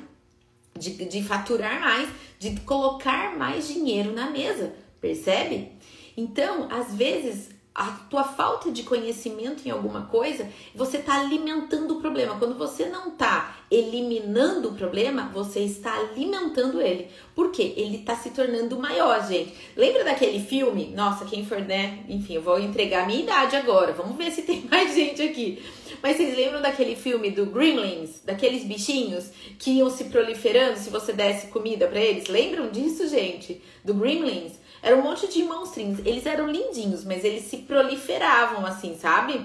de, 0.76 0.90
de 1.04 1.22
faturar 1.22 1.80
mais, 1.80 2.08
de 2.38 2.58
colocar 2.60 3.36
mais 3.36 3.68
dinheiro 3.68 4.12
na 4.12 4.30
mesa. 4.30 4.72
Percebe? 5.00 5.72
Então, 6.16 6.68
às 6.70 6.94
vezes, 6.94 7.50
a 7.74 7.90
tua 8.08 8.22
falta 8.22 8.70
de 8.70 8.84
conhecimento 8.84 9.66
em 9.66 9.70
alguma 9.70 10.02
coisa, 10.02 10.48
você 10.72 10.98
está 10.98 11.20
alimentando 11.20 11.96
o 11.96 12.00
problema. 12.00 12.38
Quando 12.38 12.56
você 12.56 12.86
não 12.86 13.08
está 13.08 13.56
eliminando 13.68 14.68
o 14.68 14.74
problema, 14.74 15.28
você 15.34 15.58
está 15.60 15.92
alimentando 15.92 16.80
ele. 16.80 17.08
Por 17.34 17.50
quê? 17.50 17.74
Ele 17.76 17.96
está 17.96 18.14
se 18.14 18.30
tornando 18.30 18.78
maior, 18.78 19.26
gente. 19.26 19.52
Lembra 19.76 20.04
daquele 20.04 20.38
filme? 20.38 20.92
Nossa, 20.94 21.24
quem 21.24 21.44
for, 21.44 21.60
né? 21.60 22.04
Enfim, 22.08 22.34
eu 22.34 22.42
vou 22.42 22.60
entregar 22.60 23.02
a 23.02 23.06
minha 23.06 23.22
idade 23.24 23.56
agora. 23.56 23.92
Vamos 23.92 24.16
ver 24.16 24.30
se 24.30 24.42
tem 24.42 24.64
mais 24.70 24.94
gente 24.94 25.20
aqui. 25.20 25.60
Mas 26.00 26.16
vocês 26.16 26.36
lembram 26.36 26.62
daquele 26.62 26.94
filme 26.94 27.32
do 27.32 27.46
Gremlins? 27.46 28.20
Daqueles 28.24 28.62
bichinhos 28.62 29.30
que 29.58 29.72
iam 29.72 29.90
se 29.90 30.04
proliferando 30.04 30.78
se 30.78 30.90
você 30.90 31.12
desse 31.12 31.48
comida 31.48 31.88
para 31.88 32.00
eles? 32.00 32.28
Lembram 32.28 32.70
disso, 32.70 33.08
gente? 33.08 33.60
Do 33.84 33.94
Gremlins? 33.94 34.63
Era 34.84 34.96
um 34.96 35.02
monte 35.02 35.26
de 35.26 35.42
monstrinhos. 35.42 36.00
Eles 36.04 36.26
eram 36.26 36.46
lindinhos, 36.46 37.06
mas 37.06 37.24
eles 37.24 37.44
se 37.44 37.56
proliferavam 37.56 38.66
assim, 38.66 38.94
sabe? 38.94 39.40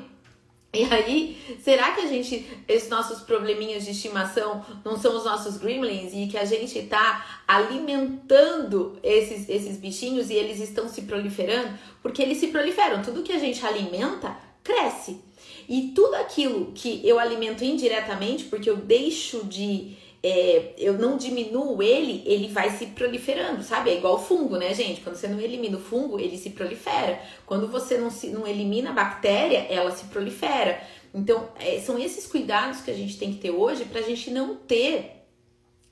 E 0.74 0.84
aí, 0.84 1.58
será 1.64 1.94
que 1.94 2.02
a 2.02 2.06
gente, 2.06 2.46
esses 2.68 2.90
nossos 2.90 3.22
probleminhas 3.22 3.86
de 3.86 3.92
estimação 3.92 4.64
não 4.84 5.00
são 5.00 5.16
os 5.16 5.24
nossos 5.24 5.58
gremlins 5.58 6.12
e 6.14 6.28
que 6.28 6.38
a 6.38 6.44
gente 6.44 6.82
tá 6.84 7.42
alimentando 7.48 9.00
esses, 9.02 9.48
esses 9.48 9.78
bichinhos 9.78 10.30
e 10.30 10.34
eles 10.34 10.60
estão 10.60 10.90
se 10.90 11.04
proliferando? 11.04 11.74
Porque 12.04 12.22
eles 12.22 12.38
se 12.38 12.48
proliferam. 12.48 13.02
Tudo 13.02 13.24
que 13.24 13.32
a 13.32 13.40
gente 13.40 13.66
alimenta 13.66 14.36
cresce. 14.62 15.22
E 15.70 15.94
tudo 15.96 16.16
aquilo 16.16 16.74
que 16.76 17.02
eu 17.08 17.18
alimento 17.18 17.64
indiretamente, 17.64 18.44
porque 18.44 18.70
eu 18.70 18.76
deixo 18.76 19.46
de 19.46 19.96
é, 20.22 20.74
eu 20.78 20.94
não 20.94 21.18
diminuo 21.18 21.82
ele, 21.82 22.22
ele 22.26 22.50
vai 22.50 22.70
se 22.72 22.88
proliferando, 22.88 23.64
sabe? 23.64 23.90
É 23.90 23.98
igual 23.98 24.22
fungo, 24.22 24.58
né, 24.58 24.74
gente? 24.74 25.02
Quando 25.02 25.16
você 25.16 25.28
não 25.28 25.40
elimina 25.40 25.78
o 25.78 25.82
fungo, 25.82 26.20
ele 26.20 26.38
se 26.38 26.50
prolifera. 26.50 27.22
Quando 27.46 27.68
você 27.68 27.98
não, 27.98 28.10
se, 28.10 28.28
não 28.28 28.46
elimina 28.46 28.90
a 28.90 28.94
bactéria, 28.94 29.66
ela 29.70 29.92
se 29.92 30.06
prolifera. 30.06 30.82
Então, 31.14 31.50
é, 31.58 31.80
são 31.80 31.98
esses 31.98 32.28
cuidados 32.28 32.82
que 32.82 32.92
a 32.92 32.94
gente 32.94 33.18
tem 33.18 33.34
que 33.34 33.40
ter 33.40 33.52
hoje 33.52 33.86
pra 33.86 34.02
gente 34.02 34.30
não 34.30 34.56
ter 34.56 35.24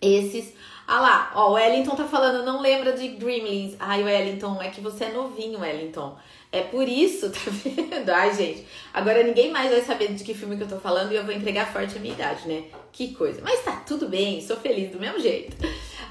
esses. 0.02 0.54
Ah 0.86 1.02
lá, 1.02 1.32
ó, 1.36 1.52
o 1.52 1.54
Wellington 1.54 1.96
tá 1.96 2.06
falando, 2.06 2.46
não 2.46 2.62
lembra 2.62 2.94
de 2.94 3.08
Gremlins. 3.10 3.76
Ai, 3.80 4.04
Wellington, 4.04 4.62
é 4.62 4.70
que 4.70 4.82
você 4.82 5.06
é 5.06 5.12
novinho, 5.12 5.60
Wellington. 5.60 6.18
É 6.52 6.62
por 6.62 6.88
isso, 6.88 7.30
tá 7.32 7.40
vendo? 7.46 8.10
Ai, 8.10 8.34
gente. 8.34 8.66
Agora 8.94 9.24
ninguém 9.24 9.52
mais 9.52 9.70
vai 9.70 9.82
saber 9.82 10.14
de 10.14 10.24
que 10.24 10.34
filme 10.34 10.58
que 10.58 10.64
eu 10.64 10.68
tô 10.68 10.80
falando 10.80 11.12
e 11.12 11.16
eu 11.16 11.26
vou 11.26 11.34
entregar 11.34 11.72
forte 11.72 11.98
a 11.98 12.00
minha 12.00 12.14
idade, 12.14 12.48
né? 12.48 12.64
Que 12.92 13.14
coisa. 13.14 13.42
Mas 13.44 13.64
tá 13.64 13.84
tudo 13.86 14.08
bem, 14.08 14.42
sou 14.42 14.58
feliz 14.58 14.92
do 14.92 15.00
mesmo 15.00 15.20
jeito. 15.20 15.56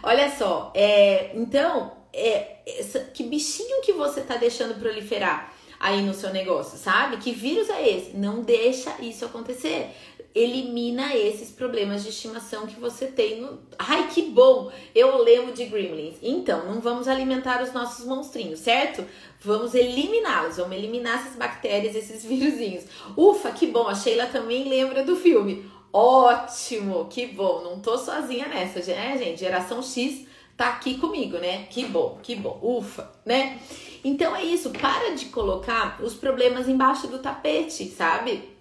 Olha 0.02 0.31
só, 0.31 0.73
é, 0.75 1.33
então, 1.35 1.93
é, 2.12 2.59
essa, 2.66 3.00
que 3.00 3.25
bichinho 3.25 3.83
que 3.83 3.93
você 3.93 4.21
tá 4.21 4.37
deixando 4.37 4.78
proliferar 4.78 5.52
aí 5.81 6.02
no 6.02 6.14
seu 6.14 6.33
negócio, 6.33 6.78
sabe? 6.78 7.16
Que 7.19 7.33
vírus 7.33 7.69
é 7.69 7.88
esse? 7.88 8.16
Não 8.16 8.43
deixa 8.43 8.95
isso 9.00 9.25
acontecer. 9.25 9.90
Elimina 10.37 11.16
esses 11.16 11.50
problemas 11.50 12.02
de 12.02 12.11
estimação 12.11 12.66
que 12.66 12.78
você 12.78 13.07
tem 13.07 13.40
no. 13.40 13.59
Ai, 13.78 14.09
que 14.09 14.23
bom! 14.23 14.71
Eu 14.95 15.23
lembro 15.23 15.55
de 15.55 15.64
Gremlins. 15.64 16.16
Então, 16.23 16.66
não 16.66 16.78
vamos 16.78 17.09
alimentar 17.09 17.62
os 17.62 17.73
nossos 17.73 18.05
monstrinhos, 18.05 18.61
certo? 18.61 19.02
Vamos 19.40 19.75
eliminá-los, 19.75 20.59
vamos 20.59 20.76
eliminar 20.76 21.21
essas 21.21 21.37
bactérias, 21.37 21.97
esses 21.97 22.23
vírusinhos. 22.23 22.85
Ufa, 23.16 23.50
que 23.50 23.66
bom! 23.66 23.88
A 23.88 23.95
Sheila 23.95 24.26
também 24.26 24.69
lembra 24.69 25.02
do 25.02 25.16
filme. 25.16 25.71
Ótimo, 25.90 27.07
que 27.07 27.26
bom! 27.28 27.62
Não 27.62 27.81
tô 27.81 27.97
sozinha 27.97 28.47
nessa, 28.47 28.81
né, 28.93 29.16
gente? 29.16 29.40
Geração 29.40 29.83
X 29.83 30.26
tá 30.55 30.69
aqui 30.69 30.99
comigo, 30.99 31.38
né? 31.38 31.64
Que 31.71 31.87
bom, 31.87 32.19
que 32.23 32.35
bom. 32.35 32.59
Ufa, 32.62 33.11
né? 33.25 33.59
Então 34.05 34.37
é 34.37 34.45
isso, 34.45 34.69
para 34.71 35.14
de 35.14 35.26
colocar 35.26 35.99
os 36.02 36.12
problemas 36.12 36.69
embaixo 36.69 37.07
do 37.09 37.21
tapete, 37.21 37.87
sabe? 37.88 38.55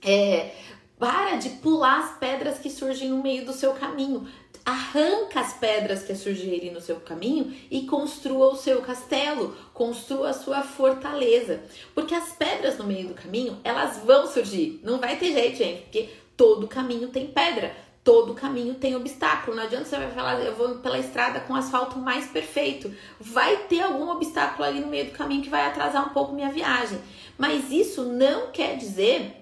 É, 0.00 0.52
para 0.98 1.36
de 1.36 1.50
pular 1.50 2.00
as 2.00 2.18
pedras 2.18 2.58
que 2.58 2.68
surgem 2.68 3.10
no 3.10 3.22
meio 3.22 3.44
do 3.44 3.52
seu 3.52 3.72
caminho. 3.72 4.26
Arranca 4.64 5.40
as 5.40 5.54
pedras 5.54 6.02
que 6.02 6.14
surgirem 6.14 6.72
no 6.72 6.80
seu 6.80 6.96
caminho 6.96 7.54
e 7.70 7.86
construa 7.86 8.52
o 8.52 8.56
seu 8.56 8.82
castelo, 8.82 9.56
construa 9.72 10.30
a 10.30 10.34
sua 10.34 10.62
fortaleza. 10.62 11.62
Porque 11.94 12.14
as 12.14 12.32
pedras 12.32 12.76
no 12.76 12.84
meio 12.84 13.08
do 13.08 13.14
caminho, 13.14 13.58
elas 13.64 13.98
vão 13.98 14.26
surgir. 14.26 14.80
Não 14.82 14.98
vai 14.98 15.16
ter 15.16 15.32
jeito, 15.32 15.56
gente, 15.56 15.82
porque 15.82 16.10
todo 16.36 16.68
caminho 16.68 17.08
tem 17.08 17.28
pedra, 17.28 17.74
todo 18.04 18.34
caminho 18.34 18.74
tem 18.74 18.94
obstáculo. 18.94 19.56
Não 19.56 19.62
adianta 19.62 19.86
você 19.86 19.96
vai 19.96 20.10
falar, 20.10 20.38
eu 20.40 20.54
vou 20.54 20.76
pela 20.80 20.98
estrada 20.98 21.40
com 21.40 21.54
asfalto 21.54 21.98
mais 21.98 22.26
perfeito. 22.26 22.94
Vai 23.18 23.56
ter 23.68 23.80
algum 23.80 24.10
obstáculo 24.10 24.64
ali 24.64 24.80
no 24.80 24.88
meio 24.88 25.06
do 25.06 25.12
caminho 25.12 25.42
que 25.42 25.48
vai 25.48 25.64
atrasar 25.64 26.06
um 26.06 26.12
pouco 26.12 26.34
minha 26.34 26.50
viagem. 26.50 26.98
Mas 27.38 27.70
isso 27.70 28.02
não 28.02 28.50
quer 28.50 28.76
dizer 28.76 29.37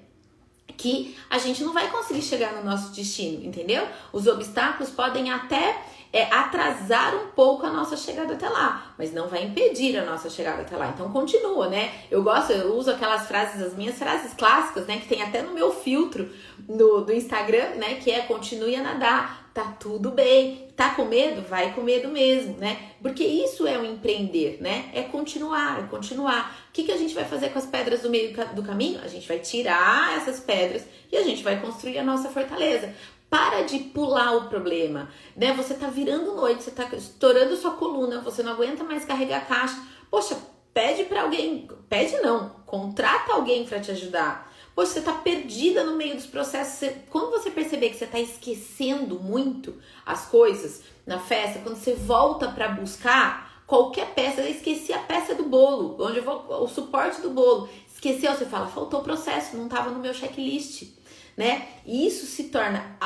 que 0.76 1.16
a 1.30 1.38
gente 1.38 1.62
não 1.62 1.72
vai 1.72 1.90
conseguir 1.90 2.22
chegar 2.22 2.52
no 2.52 2.64
nosso 2.64 2.92
destino, 2.92 3.44
entendeu? 3.44 3.86
Os 4.12 4.26
obstáculos 4.26 4.90
podem 4.90 5.30
até 5.30 5.76
é, 6.12 6.22
atrasar 6.32 7.14
um 7.14 7.28
pouco 7.28 7.66
a 7.66 7.70
nossa 7.70 7.96
chegada 7.96 8.34
até 8.34 8.48
lá, 8.48 8.94
mas 8.96 9.12
não 9.12 9.28
vai 9.28 9.44
impedir 9.44 9.98
a 9.98 10.04
nossa 10.04 10.30
chegada 10.30 10.62
até 10.62 10.76
lá. 10.76 10.88
Então 10.88 11.10
continua, 11.12 11.68
né? 11.68 11.92
Eu 12.10 12.22
gosto, 12.22 12.52
eu 12.52 12.74
uso 12.74 12.90
aquelas 12.90 13.26
frases, 13.26 13.60
as 13.60 13.74
minhas 13.74 13.98
frases 13.98 14.32
clássicas, 14.34 14.86
né? 14.86 14.98
Que 14.98 15.08
tem 15.08 15.22
até 15.22 15.42
no 15.42 15.52
meu 15.52 15.72
filtro 15.72 16.30
no, 16.68 17.02
do 17.02 17.12
Instagram, 17.12 17.76
né? 17.76 17.96
Que 17.96 18.10
é 18.10 18.22
continue 18.22 18.76
a 18.76 18.82
nadar, 18.82 19.45
tá 19.56 19.74
tudo 19.80 20.10
bem. 20.10 20.68
Tá 20.76 20.94
com 20.94 21.06
medo? 21.06 21.40
Vai 21.40 21.72
com 21.72 21.80
medo 21.80 22.08
mesmo, 22.08 22.58
né? 22.58 22.90
Porque 23.00 23.24
isso 23.24 23.66
é 23.66 23.78
o 23.78 23.80
um 23.80 23.84
empreender, 23.86 24.58
né? 24.60 24.90
É 24.92 25.02
continuar, 25.02 25.80
é 25.80 25.82
continuar. 25.84 26.54
O 26.68 26.72
que, 26.74 26.82
que 26.82 26.92
a 26.92 26.96
gente 26.98 27.14
vai 27.14 27.24
fazer 27.24 27.48
com 27.48 27.58
as 27.58 27.64
pedras 27.64 28.02
do 28.02 28.10
meio 28.10 28.36
do 28.54 28.62
caminho? 28.62 29.00
A 29.02 29.08
gente 29.08 29.26
vai 29.26 29.38
tirar 29.38 30.14
essas 30.18 30.40
pedras 30.40 30.84
e 31.10 31.16
a 31.16 31.22
gente 31.22 31.42
vai 31.42 31.58
construir 31.58 31.98
a 31.98 32.04
nossa 32.04 32.28
fortaleza. 32.28 32.92
Para 33.30 33.62
de 33.62 33.78
pular 33.78 34.36
o 34.36 34.48
problema, 34.50 35.08
né? 35.34 35.54
Você 35.54 35.72
tá 35.72 35.86
virando 35.86 36.34
noite, 36.34 36.62
você 36.62 36.70
tá 36.70 36.86
estourando 36.92 37.56
sua 37.56 37.72
coluna, 37.72 38.20
você 38.20 38.42
não 38.42 38.52
aguenta 38.52 38.84
mais 38.84 39.06
carregar 39.06 39.38
a 39.38 39.46
caixa. 39.46 39.82
Poxa, 40.10 40.36
pede 40.74 41.04
para 41.04 41.22
alguém, 41.22 41.66
pede 41.88 42.18
não, 42.18 42.50
contrata 42.66 43.32
alguém 43.32 43.64
para 43.64 43.80
te 43.80 43.90
ajudar. 43.90 44.45
Poxa, 44.76 44.92
você 44.92 45.00
tá 45.00 45.14
perdida 45.14 45.82
no 45.82 45.96
meio 45.96 46.14
dos 46.14 46.26
processos. 46.26 46.74
Você, 46.74 46.96
quando 47.10 47.30
você 47.30 47.50
perceber 47.50 47.90
que 47.90 47.96
você 47.96 48.06
tá 48.06 48.20
esquecendo 48.20 49.18
muito 49.18 49.74
as 50.04 50.26
coisas 50.26 50.82
na 51.04 51.18
festa, 51.18 51.58
quando 51.58 51.76
você 51.76 51.94
volta 51.94 52.46
para 52.48 52.68
buscar 52.68 53.64
qualquer 53.66 54.14
peça, 54.14 54.42
eu 54.42 54.48
esqueci 54.48 54.92
a 54.92 54.98
peça 55.00 55.34
do 55.34 55.44
bolo, 55.44 55.96
onde 55.98 56.18
eu 56.18 56.22
vou, 56.22 56.62
o 56.62 56.68
suporte 56.68 57.20
do 57.20 57.30
bolo. 57.30 57.68
Esqueceu, 57.92 58.32
você 58.32 58.46
fala, 58.46 58.68
faltou 58.68 59.00
o 59.00 59.02
processo, 59.02 59.56
não 59.56 59.66
tava 59.66 59.90
no 59.90 59.98
meu 59.98 60.14
checklist 60.14 60.94
né? 61.36 61.68
E 61.84 62.06
isso 62.06 62.26
se 62.26 62.44
torna 62.44 62.96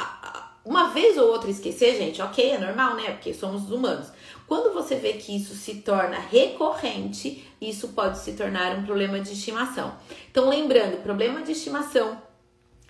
uma 0.64 0.90
vez 0.90 1.18
ou 1.18 1.28
outra 1.28 1.50
esquecer, 1.50 1.96
gente, 1.96 2.22
ok, 2.22 2.52
é 2.52 2.58
normal, 2.58 2.94
né? 2.94 3.10
Porque 3.12 3.34
somos 3.34 3.70
humanos. 3.70 4.08
Quando 4.50 4.74
você 4.74 4.96
vê 4.96 5.12
que 5.12 5.36
isso 5.36 5.54
se 5.54 5.76
torna 5.76 6.18
recorrente, 6.18 7.46
isso 7.60 7.90
pode 7.90 8.18
se 8.18 8.32
tornar 8.32 8.76
um 8.76 8.84
problema 8.84 9.20
de 9.20 9.32
estimação. 9.32 9.94
Então, 10.28 10.48
lembrando, 10.48 11.04
problema 11.04 11.40
de 11.40 11.52
estimação 11.52 12.20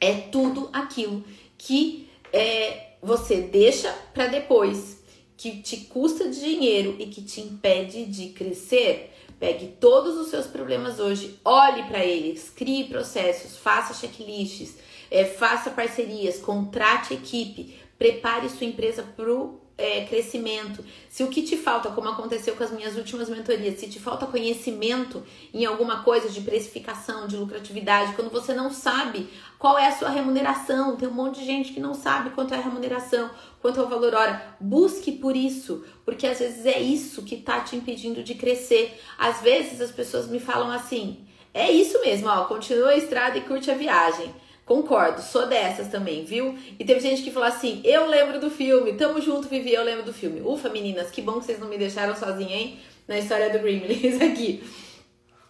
é 0.00 0.14
tudo 0.14 0.70
aquilo 0.72 1.22
que 1.58 2.08
é, 2.32 2.94
você 3.02 3.42
deixa 3.42 3.92
para 4.14 4.28
depois, 4.28 5.02
que 5.36 5.60
te 5.60 5.76
custa 5.76 6.30
dinheiro 6.30 6.96
e 6.98 7.04
que 7.08 7.20
te 7.20 7.42
impede 7.42 8.06
de 8.06 8.30
crescer. 8.30 9.14
Pegue 9.38 9.66
todos 9.78 10.16
os 10.16 10.28
seus 10.28 10.46
problemas 10.46 10.98
hoje, 10.98 11.38
olhe 11.44 11.82
para 11.82 12.02
eles, 12.02 12.48
crie 12.48 12.84
processos, 12.84 13.58
faça 13.58 13.92
checklists 13.92 14.76
é, 15.10 15.24
faça 15.24 15.70
parcerias, 15.70 16.38
contrate 16.38 17.12
equipe, 17.12 17.76
prepare 17.98 18.48
sua 18.48 18.66
empresa 18.66 19.02
para 19.02 19.30
o 19.30 19.60
é, 19.80 20.04
crescimento. 20.04 20.84
Se 21.08 21.24
o 21.24 21.28
que 21.28 21.42
te 21.42 21.56
falta, 21.56 21.90
como 21.90 22.08
aconteceu 22.08 22.54
com 22.54 22.62
as 22.62 22.70
minhas 22.70 22.96
últimas 22.96 23.28
mentorias, 23.28 23.80
se 23.80 23.88
te 23.88 23.98
falta 23.98 24.26
conhecimento 24.26 25.22
em 25.52 25.64
alguma 25.64 26.02
coisa 26.02 26.28
de 26.28 26.40
precificação, 26.42 27.26
de 27.26 27.36
lucratividade, 27.36 28.12
quando 28.14 28.30
você 28.30 28.52
não 28.52 28.70
sabe 28.70 29.28
qual 29.58 29.78
é 29.78 29.88
a 29.88 29.96
sua 29.96 30.10
remuneração, 30.10 30.96
tem 30.96 31.08
um 31.08 31.12
monte 31.12 31.40
de 31.40 31.46
gente 31.46 31.72
que 31.72 31.80
não 31.80 31.94
sabe 31.94 32.30
quanto 32.30 32.52
é 32.52 32.58
a 32.58 32.60
remuneração, 32.60 33.30
quanto 33.60 33.80
é 33.80 33.82
o 33.82 33.88
valor 33.88 34.14
hora, 34.14 34.56
busque 34.60 35.12
por 35.12 35.34
isso, 35.34 35.84
porque 36.04 36.26
às 36.26 36.38
vezes 36.38 36.66
é 36.66 36.78
isso 36.78 37.22
que 37.22 37.36
está 37.36 37.60
te 37.60 37.74
impedindo 37.74 38.22
de 38.22 38.34
crescer. 38.34 39.00
Às 39.18 39.40
vezes 39.40 39.80
as 39.80 39.90
pessoas 39.90 40.28
me 40.28 40.38
falam 40.38 40.70
assim: 40.70 41.26
é 41.52 41.70
isso 41.70 42.00
mesmo, 42.00 42.28
ó, 42.28 42.44
continua 42.44 42.90
a 42.90 42.96
estrada 42.96 43.38
e 43.38 43.42
curte 43.42 43.70
a 43.70 43.74
viagem. 43.74 44.32
Concordo, 44.70 45.20
sou 45.20 45.48
dessas 45.48 45.88
também, 45.88 46.24
viu? 46.24 46.56
E 46.78 46.84
teve 46.84 47.00
gente 47.00 47.22
que 47.22 47.32
falou 47.32 47.48
assim: 47.48 47.80
eu 47.82 48.06
lembro 48.06 48.38
do 48.38 48.48
filme, 48.48 48.92
tamo 48.92 49.20
junto, 49.20 49.48
Vivi, 49.48 49.74
eu 49.74 49.82
lembro 49.82 50.04
do 50.04 50.12
filme. 50.12 50.40
Ufa, 50.42 50.68
meninas, 50.68 51.10
que 51.10 51.20
bom 51.20 51.40
que 51.40 51.46
vocês 51.46 51.58
não 51.58 51.66
me 51.66 51.76
deixaram 51.76 52.14
sozinha, 52.14 52.54
hein? 52.54 52.78
Na 53.08 53.18
história 53.18 53.50
do 53.50 53.58
Gremlins 53.58 54.22
aqui. 54.22 54.62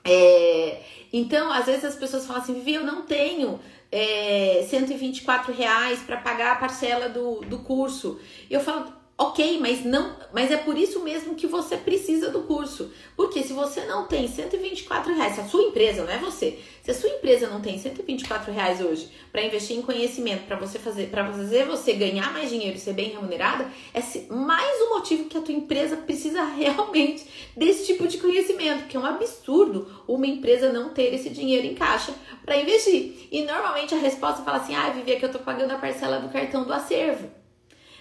É, 0.03 0.81
então, 1.13 1.53
às 1.53 1.67
vezes 1.67 1.85
as 1.85 1.97
pessoas 1.97 2.25
falam 2.25 2.41
assim: 2.41 2.55
Vivi, 2.55 2.73
eu 2.73 2.83
não 2.83 3.03
tenho 3.03 3.61
é, 3.93 4.65
124 4.67 5.53
reais 5.53 5.99
para 5.99 6.17
pagar 6.17 6.53
a 6.53 6.57
parcela 6.57 7.11
do, 7.11 7.43
do 7.43 7.59
curso. 7.59 8.19
Eu 8.51 8.61
falo, 8.61 8.91
Ok, 9.23 9.59
mas 9.61 9.85
não, 9.85 10.17
mas 10.33 10.51
é 10.51 10.57
por 10.57 10.79
isso 10.79 11.01
mesmo 11.01 11.35
que 11.35 11.47
você 11.47 11.77
precisa 11.77 12.31
do 12.31 12.41
curso. 12.45 12.91
Porque 13.15 13.43
se 13.43 13.53
você 13.53 13.85
não 13.85 14.07
tem 14.07 14.27
124 14.27 15.15
reais, 15.15 15.35
se 15.35 15.43
a 15.43 15.45
sua 15.45 15.61
empresa, 15.61 16.05
não 16.05 16.11
é 16.11 16.17
você, 16.17 16.59
se 16.83 16.91
a 16.91 16.95
sua 16.95 17.11
empresa 17.11 17.47
não 17.47 17.61
tem 17.61 17.79
124 17.79 18.51
reais 18.51 18.81
hoje 18.81 19.11
para 19.31 19.43
investir 19.43 19.77
em 19.77 19.83
conhecimento, 19.83 20.47
para 20.47 20.57
você 20.57 20.79
fazer, 20.79 21.11
para 21.11 21.31
fazer 21.31 21.67
você 21.67 21.93
ganhar 21.93 22.33
mais 22.33 22.49
dinheiro 22.49 22.79
e 22.79 22.81
ser 22.81 22.95
bem 22.95 23.11
remunerada, 23.11 23.71
é 23.93 24.01
mais 24.33 24.81
um 24.81 24.95
motivo 24.95 25.27
que 25.27 25.37
a 25.37 25.43
tua 25.43 25.55
empresa 25.55 25.99
precisa 25.99 26.43
realmente 26.57 27.27
desse 27.55 27.85
tipo 27.85 28.09
de 28.09 28.17
conhecimento, 28.17 28.89
que 28.89 28.97
é 28.97 29.01
um 29.01 29.05
absurdo 29.05 30.03
uma 30.09 30.27
empresa 30.27 30.73
não 30.73 30.95
ter 30.95 31.13
esse 31.13 31.29
dinheiro 31.29 31.67
em 31.67 31.75
caixa 31.75 32.15
para 32.43 32.57
investir. 32.57 33.29
E 33.31 33.43
normalmente 33.43 33.95
a 33.95 33.99
resposta 33.99 34.43
fala 34.43 34.57
assim: 34.57 34.75
"Ah, 34.75 34.89
Vivi, 34.89 35.13
é 35.13 35.17
que 35.17 35.27
eu 35.27 35.31
tô 35.31 35.41
pagando 35.41 35.73
a 35.73 35.79
parcela 35.79 36.21
do 36.21 36.31
cartão 36.31 36.65
do 36.65 36.73
acervo". 36.73 37.40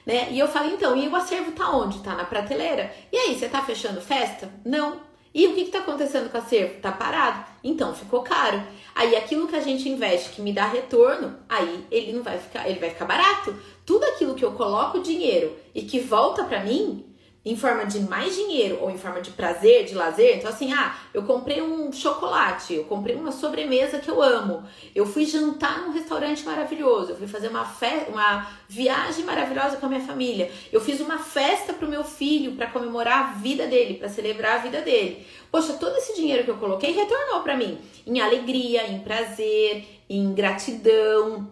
Né? 0.10 0.30
E 0.32 0.40
eu 0.40 0.48
falo, 0.48 0.72
então, 0.72 0.98
e 0.98 1.08
o 1.08 1.16
acervo 1.16 1.52
tá 1.52 1.70
onde? 1.70 2.00
Tá 2.00 2.16
na 2.16 2.24
prateleira. 2.24 2.92
E 3.12 3.16
aí, 3.16 3.38
você 3.38 3.48
tá 3.48 3.62
fechando 3.62 4.02
festa? 4.02 4.52
Não. 4.66 5.02
E 5.32 5.46
o 5.46 5.54
que, 5.54 5.66
que 5.66 5.72
tá 5.72 5.78
acontecendo 5.78 6.32
com 6.32 6.38
o 6.40 6.42
acervo? 6.42 6.82
Tá 6.82 6.92
parado. 6.92 7.46
Então 7.64 7.94
ficou 7.94 8.24
caro. 8.24 8.60
Aí 8.96 9.16
aquilo 9.16 9.48
que 9.48 9.56
a 9.56 9.62
gente 9.62 9.88
investe 9.88 10.32
que 10.32 10.42
me 10.42 10.52
dá 10.52 10.66
retorno, 10.66 11.38
aí 11.48 11.86
ele 11.92 12.14
não 12.14 12.24
vai 12.24 12.40
ficar, 12.40 12.68
ele 12.68 12.80
vai 12.80 12.90
ficar 12.90 13.06
barato. 13.06 13.56
Tudo 13.86 14.04
aquilo 14.06 14.34
que 14.34 14.44
eu 14.44 14.54
coloco 14.54 15.00
dinheiro 15.00 15.56
e 15.76 15.84
que 15.84 16.00
volta 16.00 16.44
para 16.44 16.64
mim, 16.64 17.06
em 17.46 17.56
forma 17.56 17.86
de 17.86 18.02
mais 18.02 18.36
dinheiro 18.36 18.80
ou 18.82 18.92
em 18.92 18.98
forma 18.98 19.22
de 19.22 19.32
prazer, 19.32 19.86
de 19.86 19.96
lazer. 19.96 20.38
Então, 20.38 20.50
assim, 20.50 20.74
ah, 20.74 20.96
eu 21.14 21.24
comprei 21.24 21.62
um 21.62 21.92
chocolate, 21.92 22.74
eu 22.74 22.84
comprei 22.84 23.16
uma 23.16 23.32
sobremesa 23.32 24.00
que 24.00 24.10
eu 24.10 24.22
amo, 24.22 24.64
eu 24.94 25.06
fui 25.06 25.26
jantar 25.26 25.82
num 25.82 25.92
restaurante 25.92 26.44
maravilhoso, 26.44 27.12
eu 27.12 27.16
fui 27.16 27.28
fazer 27.28 27.48
uma, 27.48 27.66
uma 28.10 28.52
viagem 28.68 29.24
maravilhosa 29.24 29.78
com 29.78 29.86
a 29.86 29.90
minha 29.90 30.02
família, 30.02 30.52
eu 30.72 30.82
fiz 30.82 31.00
uma 31.00 31.18
festa 31.18 31.74
pro 31.74 31.88
meu 31.88 32.04
filho 32.04 32.54
para 32.54 32.68
comemorar 32.68 33.20
a 33.20 33.32
vida 33.34 33.66
dele, 33.68 33.96
para 33.96 34.10
celebrar 34.10 34.56
a 34.56 34.62
vida 34.62 34.82
dele. 34.82 35.26
Poxa, 35.50 35.74
todo 35.74 35.96
esse 35.96 36.16
dinheiro 36.16 36.44
que 36.44 36.52
eu 36.52 36.58
coloquei 36.58 36.92
retornou 36.92 37.42
para 37.42 37.56
mim 37.56 37.78
em 38.06 38.20
alegria, 38.20 38.88
em 38.88 39.00
prazer, 39.00 39.88
em 40.10 40.34
gratidão, 40.34 41.52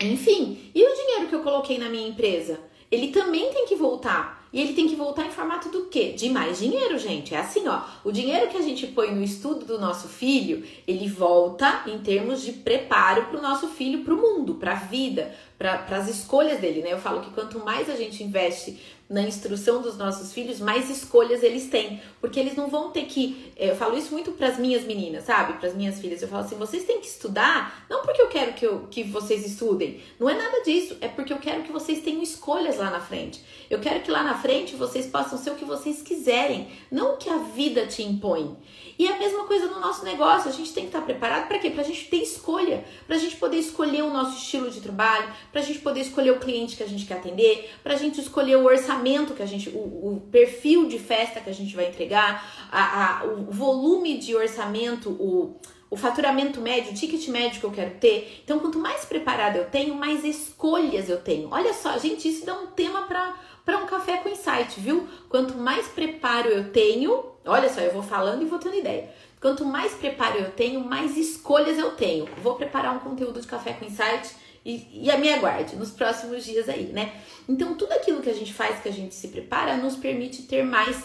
enfim. 0.00 0.70
E 0.74 0.84
o 0.84 0.94
dinheiro 0.94 1.28
que 1.28 1.34
eu 1.34 1.42
coloquei 1.42 1.78
na 1.78 1.88
minha 1.88 2.08
empresa? 2.08 2.58
Ele 2.90 3.08
também 3.08 3.52
tem 3.52 3.66
que 3.66 3.76
voltar. 3.76 4.41
E 4.52 4.60
ele 4.60 4.74
tem 4.74 4.86
que 4.86 4.94
voltar 4.94 5.26
em 5.26 5.30
formato 5.30 5.70
do 5.70 5.86
quê? 5.86 6.12
De 6.12 6.28
mais 6.28 6.58
dinheiro, 6.58 6.98
gente. 6.98 7.34
É 7.34 7.38
assim, 7.38 7.66
ó. 7.66 7.80
O 8.04 8.12
dinheiro 8.12 8.48
que 8.48 8.56
a 8.56 8.62
gente 8.62 8.86
põe 8.86 9.14
no 9.14 9.22
estudo 9.22 9.64
do 9.64 9.78
nosso 9.78 10.08
filho, 10.08 10.62
ele 10.86 11.08
volta 11.08 11.84
em 11.86 11.98
termos 11.98 12.42
de 12.42 12.52
preparo 12.52 13.26
para 13.26 13.38
o 13.38 13.42
nosso 13.42 13.68
filho 13.68 14.04
para 14.04 14.12
o 14.12 14.16
mundo, 14.16 14.54
para 14.54 14.72
a 14.72 14.76
vida, 14.76 15.34
para 15.62 15.96
as 15.96 16.08
escolhas 16.08 16.60
dele, 16.60 16.82
né? 16.82 16.92
Eu 16.92 16.98
falo 16.98 17.20
que 17.20 17.30
quanto 17.30 17.58
mais 17.60 17.88
a 17.88 17.94
gente 17.94 18.22
investe 18.24 18.80
na 19.08 19.22
instrução 19.22 19.82
dos 19.82 19.98
nossos 19.98 20.32
filhos, 20.32 20.58
mais 20.58 20.88
escolhas 20.88 21.42
eles 21.42 21.68
têm, 21.68 22.00
porque 22.18 22.40
eles 22.40 22.56
não 22.56 22.68
vão 22.68 22.90
ter 22.90 23.04
que. 23.04 23.52
Eh, 23.56 23.70
eu 23.70 23.76
falo 23.76 23.96
isso 23.96 24.10
muito 24.10 24.32
para 24.32 24.48
as 24.48 24.58
minhas 24.58 24.84
meninas, 24.84 25.24
sabe? 25.24 25.52
Para 25.58 25.68
as 25.68 25.74
minhas 25.74 26.00
filhas. 26.00 26.22
Eu 26.22 26.28
falo 26.28 26.44
assim: 26.44 26.56
vocês 26.56 26.84
têm 26.84 26.98
que 26.98 27.06
estudar, 27.06 27.86
não 27.90 28.02
porque 28.02 28.22
eu 28.22 28.28
quero 28.28 28.54
que, 28.54 28.66
eu, 28.66 28.86
que 28.90 29.02
vocês 29.04 29.46
estudem, 29.46 30.00
não 30.18 30.30
é 30.30 30.34
nada 30.34 30.62
disso, 30.62 30.96
é 31.00 31.08
porque 31.08 31.32
eu 31.32 31.38
quero 31.38 31.62
que 31.62 31.70
vocês 31.70 32.02
tenham 32.02 32.22
escolhas 32.22 32.78
lá 32.78 32.90
na 32.90 33.00
frente. 33.00 33.42
Eu 33.68 33.80
quero 33.80 34.00
que 34.00 34.10
lá 34.10 34.22
na 34.22 34.34
frente 34.34 34.74
vocês 34.74 35.06
possam 35.06 35.38
ser 35.38 35.50
o 35.50 35.56
que 35.56 35.64
vocês 35.64 36.00
quiserem, 36.00 36.68
não 36.90 37.14
o 37.14 37.16
que 37.18 37.28
a 37.28 37.38
vida 37.38 37.86
te 37.86 38.02
impõe. 38.02 38.56
E 38.98 39.06
é 39.06 39.14
a 39.14 39.18
mesma 39.18 39.44
coisa 39.44 39.66
no 39.66 39.80
nosso 39.80 40.04
negócio, 40.04 40.48
a 40.48 40.52
gente 40.52 40.72
tem 40.72 40.84
que 40.84 40.90
estar 40.90 41.02
preparado 41.02 41.48
para 41.48 41.58
quê? 41.58 41.70
Para 41.70 41.82
a 41.82 41.84
gente 41.84 42.08
ter 42.08 42.18
escolha, 42.18 42.84
para 43.06 43.16
a 43.16 43.18
gente 43.18 43.36
poder 43.36 43.56
escolher 43.56 44.02
o 44.02 44.10
nosso 44.10 44.36
estilo 44.36 44.70
de 44.70 44.80
trabalho, 44.80 45.32
para 45.52 45.60
a 45.60 45.64
gente 45.64 45.80
poder 45.80 46.00
escolher 46.00 46.30
o 46.30 46.40
cliente 46.40 46.76
que 46.76 46.82
a 46.82 46.88
gente 46.88 47.04
quer 47.04 47.18
atender, 47.18 47.70
para 47.84 47.92
a 47.92 47.98
gente 47.98 48.18
escolher 48.18 48.56
o 48.56 48.64
orçamento 48.64 49.34
que 49.34 49.42
a 49.42 49.46
gente, 49.46 49.68
o, 49.68 49.78
o, 49.78 50.28
perfil 50.32 50.88
de 50.88 50.98
festa 50.98 51.40
que 51.40 51.50
a 51.50 51.54
gente 51.54 51.76
vai 51.76 51.88
entregar, 51.88 52.68
a, 52.72 53.20
a, 53.20 53.24
o 53.24 53.50
volume 53.50 54.16
de 54.16 54.34
orçamento, 54.34 55.10
o, 55.10 55.60
o 55.90 55.96
faturamento 55.96 56.58
médio, 56.58 56.92
o 56.92 56.94
ticket 56.94 57.28
médio 57.28 57.60
que 57.60 57.66
eu 57.66 57.70
quero 57.70 57.96
ter. 57.98 58.40
Então, 58.42 58.58
quanto 58.58 58.78
mais 58.78 59.04
preparado 59.04 59.56
eu 59.56 59.66
tenho, 59.66 59.94
mais 59.94 60.24
escolhas 60.24 61.10
eu 61.10 61.20
tenho. 61.20 61.50
Olha 61.52 61.74
só, 61.74 61.98
gente, 61.98 62.26
isso 62.26 62.46
dá 62.46 62.54
um 62.54 62.68
tema 62.68 63.02
para 63.02 63.52
para 63.64 63.78
um 63.78 63.86
café 63.86 64.16
com 64.16 64.28
insight, 64.28 64.80
viu? 64.80 65.06
Quanto 65.28 65.54
mais 65.54 65.86
preparo 65.86 66.48
eu 66.48 66.72
tenho, 66.72 67.24
olha 67.46 67.68
só, 67.68 67.80
eu 67.80 67.92
vou 67.92 68.02
falando 68.02 68.42
e 68.42 68.44
vou 68.44 68.58
tendo 68.58 68.74
ideia. 68.74 69.08
Quanto 69.40 69.64
mais 69.64 69.92
preparo 69.94 70.38
eu 70.38 70.50
tenho, 70.50 70.80
mais 70.80 71.16
escolhas 71.16 71.78
eu 71.78 71.92
tenho. 71.92 72.28
Vou 72.42 72.56
preparar 72.56 72.94
um 72.94 72.98
conteúdo 72.98 73.40
de 73.40 73.46
café 73.46 73.72
com 73.72 73.84
insight 73.84 74.34
e, 74.64 75.04
e 75.04 75.10
a 75.10 75.18
me 75.18 75.32
aguarde 75.32 75.76
nos 75.76 75.90
próximos 75.90 76.44
dias 76.44 76.68
aí, 76.68 76.86
né? 76.86 77.20
Então, 77.48 77.74
tudo 77.74 77.92
aquilo 77.92 78.22
que 78.22 78.30
a 78.30 78.34
gente 78.34 78.52
faz, 78.52 78.80
que 78.80 78.88
a 78.88 78.92
gente 78.92 79.14
se 79.14 79.28
prepara, 79.28 79.76
nos 79.76 79.96
permite 79.96 80.42
ter 80.42 80.64
mais 80.64 81.04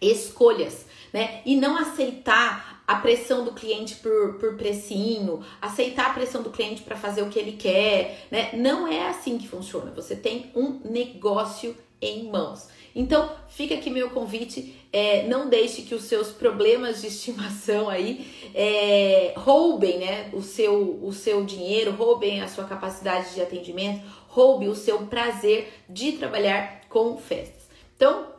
escolhas, 0.00 0.84
né? 1.12 1.40
E 1.46 1.56
não 1.56 1.76
aceitar 1.76 2.82
a 2.86 2.96
pressão 2.96 3.44
do 3.44 3.52
cliente 3.52 3.96
por, 3.96 4.34
por 4.34 4.56
precinho, 4.56 5.42
aceitar 5.60 6.10
a 6.10 6.14
pressão 6.14 6.42
do 6.42 6.50
cliente 6.50 6.82
para 6.82 6.96
fazer 6.96 7.22
o 7.22 7.30
que 7.30 7.38
ele 7.38 7.52
quer, 7.52 8.26
né? 8.30 8.50
Não 8.52 8.86
é 8.86 9.08
assim 9.08 9.38
que 9.38 9.48
funciona. 9.48 9.90
Você 9.92 10.14
tem 10.14 10.50
um 10.54 10.80
negócio 10.84 11.74
em 12.00 12.30
mãos. 12.30 12.68
Então, 12.94 13.30
fica 13.48 13.74
aqui 13.74 13.90
meu 13.90 14.10
convite. 14.10 14.74
É, 14.92 15.26
não 15.26 15.48
deixe 15.48 15.82
que 15.82 15.94
os 15.94 16.04
seus 16.04 16.30
problemas 16.30 17.00
de 17.00 17.08
estimação 17.08 17.88
aí 17.88 18.26
é, 18.54 19.34
roubem 19.36 19.98
né, 19.98 20.30
o, 20.32 20.42
seu, 20.42 21.00
o 21.02 21.12
seu 21.12 21.44
dinheiro, 21.44 21.90
roubem 21.90 22.40
a 22.40 22.48
sua 22.48 22.64
capacidade 22.64 23.34
de 23.34 23.42
atendimento, 23.42 24.04
roube 24.28 24.68
o 24.68 24.74
seu 24.74 25.06
prazer 25.06 25.72
de 25.88 26.12
trabalhar 26.12 26.82
com 26.88 27.16
festas. 27.16 27.68
Então, 27.96 28.32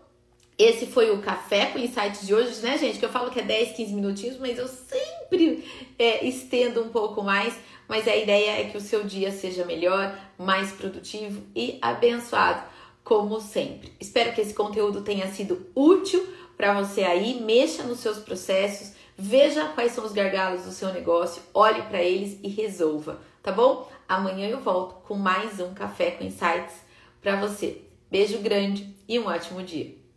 esse 0.58 0.86
foi 0.86 1.12
o 1.12 1.22
Café 1.22 1.65
com 1.65 1.80
Insights 1.80 2.26
de 2.26 2.34
hoje, 2.34 2.62
né, 2.62 2.78
gente? 2.78 2.98
Que 2.98 3.04
eu 3.04 3.10
falo 3.10 3.30
que 3.30 3.39
é 3.39 3.44
10, 3.44 3.76
15 3.76 3.94
minutinhos, 3.94 4.38
mas 4.38 4.58
eu 4.58 4.68
sempre 4.70 5.65
é, 6.00 6.26
estendo 6.26 6.82
um 6.82 6.89
pouco 6.89 7.22
mais. 7.22 7.58
Mas 7.88 8.08
a 8.08 8.15
ideia 8.15 8.62
é 8.62 8.63
que 8.65 8.78
o 8.78 8.82
seu 8.82 9.04
dia 9.04 9.32
seja 9.32 9.65
melhor, 9.65 10.18
mais 10.38 10.72
produtivo 10.72 11.44
e 11.56 11.78
abençoado, 11.82 12.63
como 13.06 13.39
sempre. 13.39 13.94
Espero 14.00 14.34
que 14.34 14.41
esse 14.41 14.54
conteúdo 14.54 15.02
tenha 15.02 15.32
sido 15.32 15.68
útil 15.76 16.28
para 16.58 16.74
você 16.74 17.04
aí. 17.04 17.39
Mexa 17.39 17.84
nos 17.84 18.00
seus 18.00 18.18
processos, 18.18 18.94
veja 19.15 19.70
quais 19.70 19.91
são 19.91 20.04
os 20.04 20.12
gargalos 20.12 20.63
do 20.63 20.72
seu 20.72 20.91
negócio, 20.91 21.41
olhe 21.54 21.84
para 21.84 22.02
eles 22.02 22.38
e 22.44 22.50
resolva, 22.50 23.22
tá 23.44 23.52
bom? 23.52 23.89
Amanhã 24.10 24.50
eu 24.50 24.60
volto 24.60 24.96
com 25.08 25.15
mais 25.15 25.60
um 25.60 25.74
Café 25.74 26.12
com 26.12 26.24
Insights 26.24 26.76
para 27.22 27.39
você. 27.39 27.82
Beijo 28.10 28.39
grande 28.39 28.94
e 29.08 29.20
um 29.20 29.28
ótimo 29.28 29.62
dia. 29.62 30.05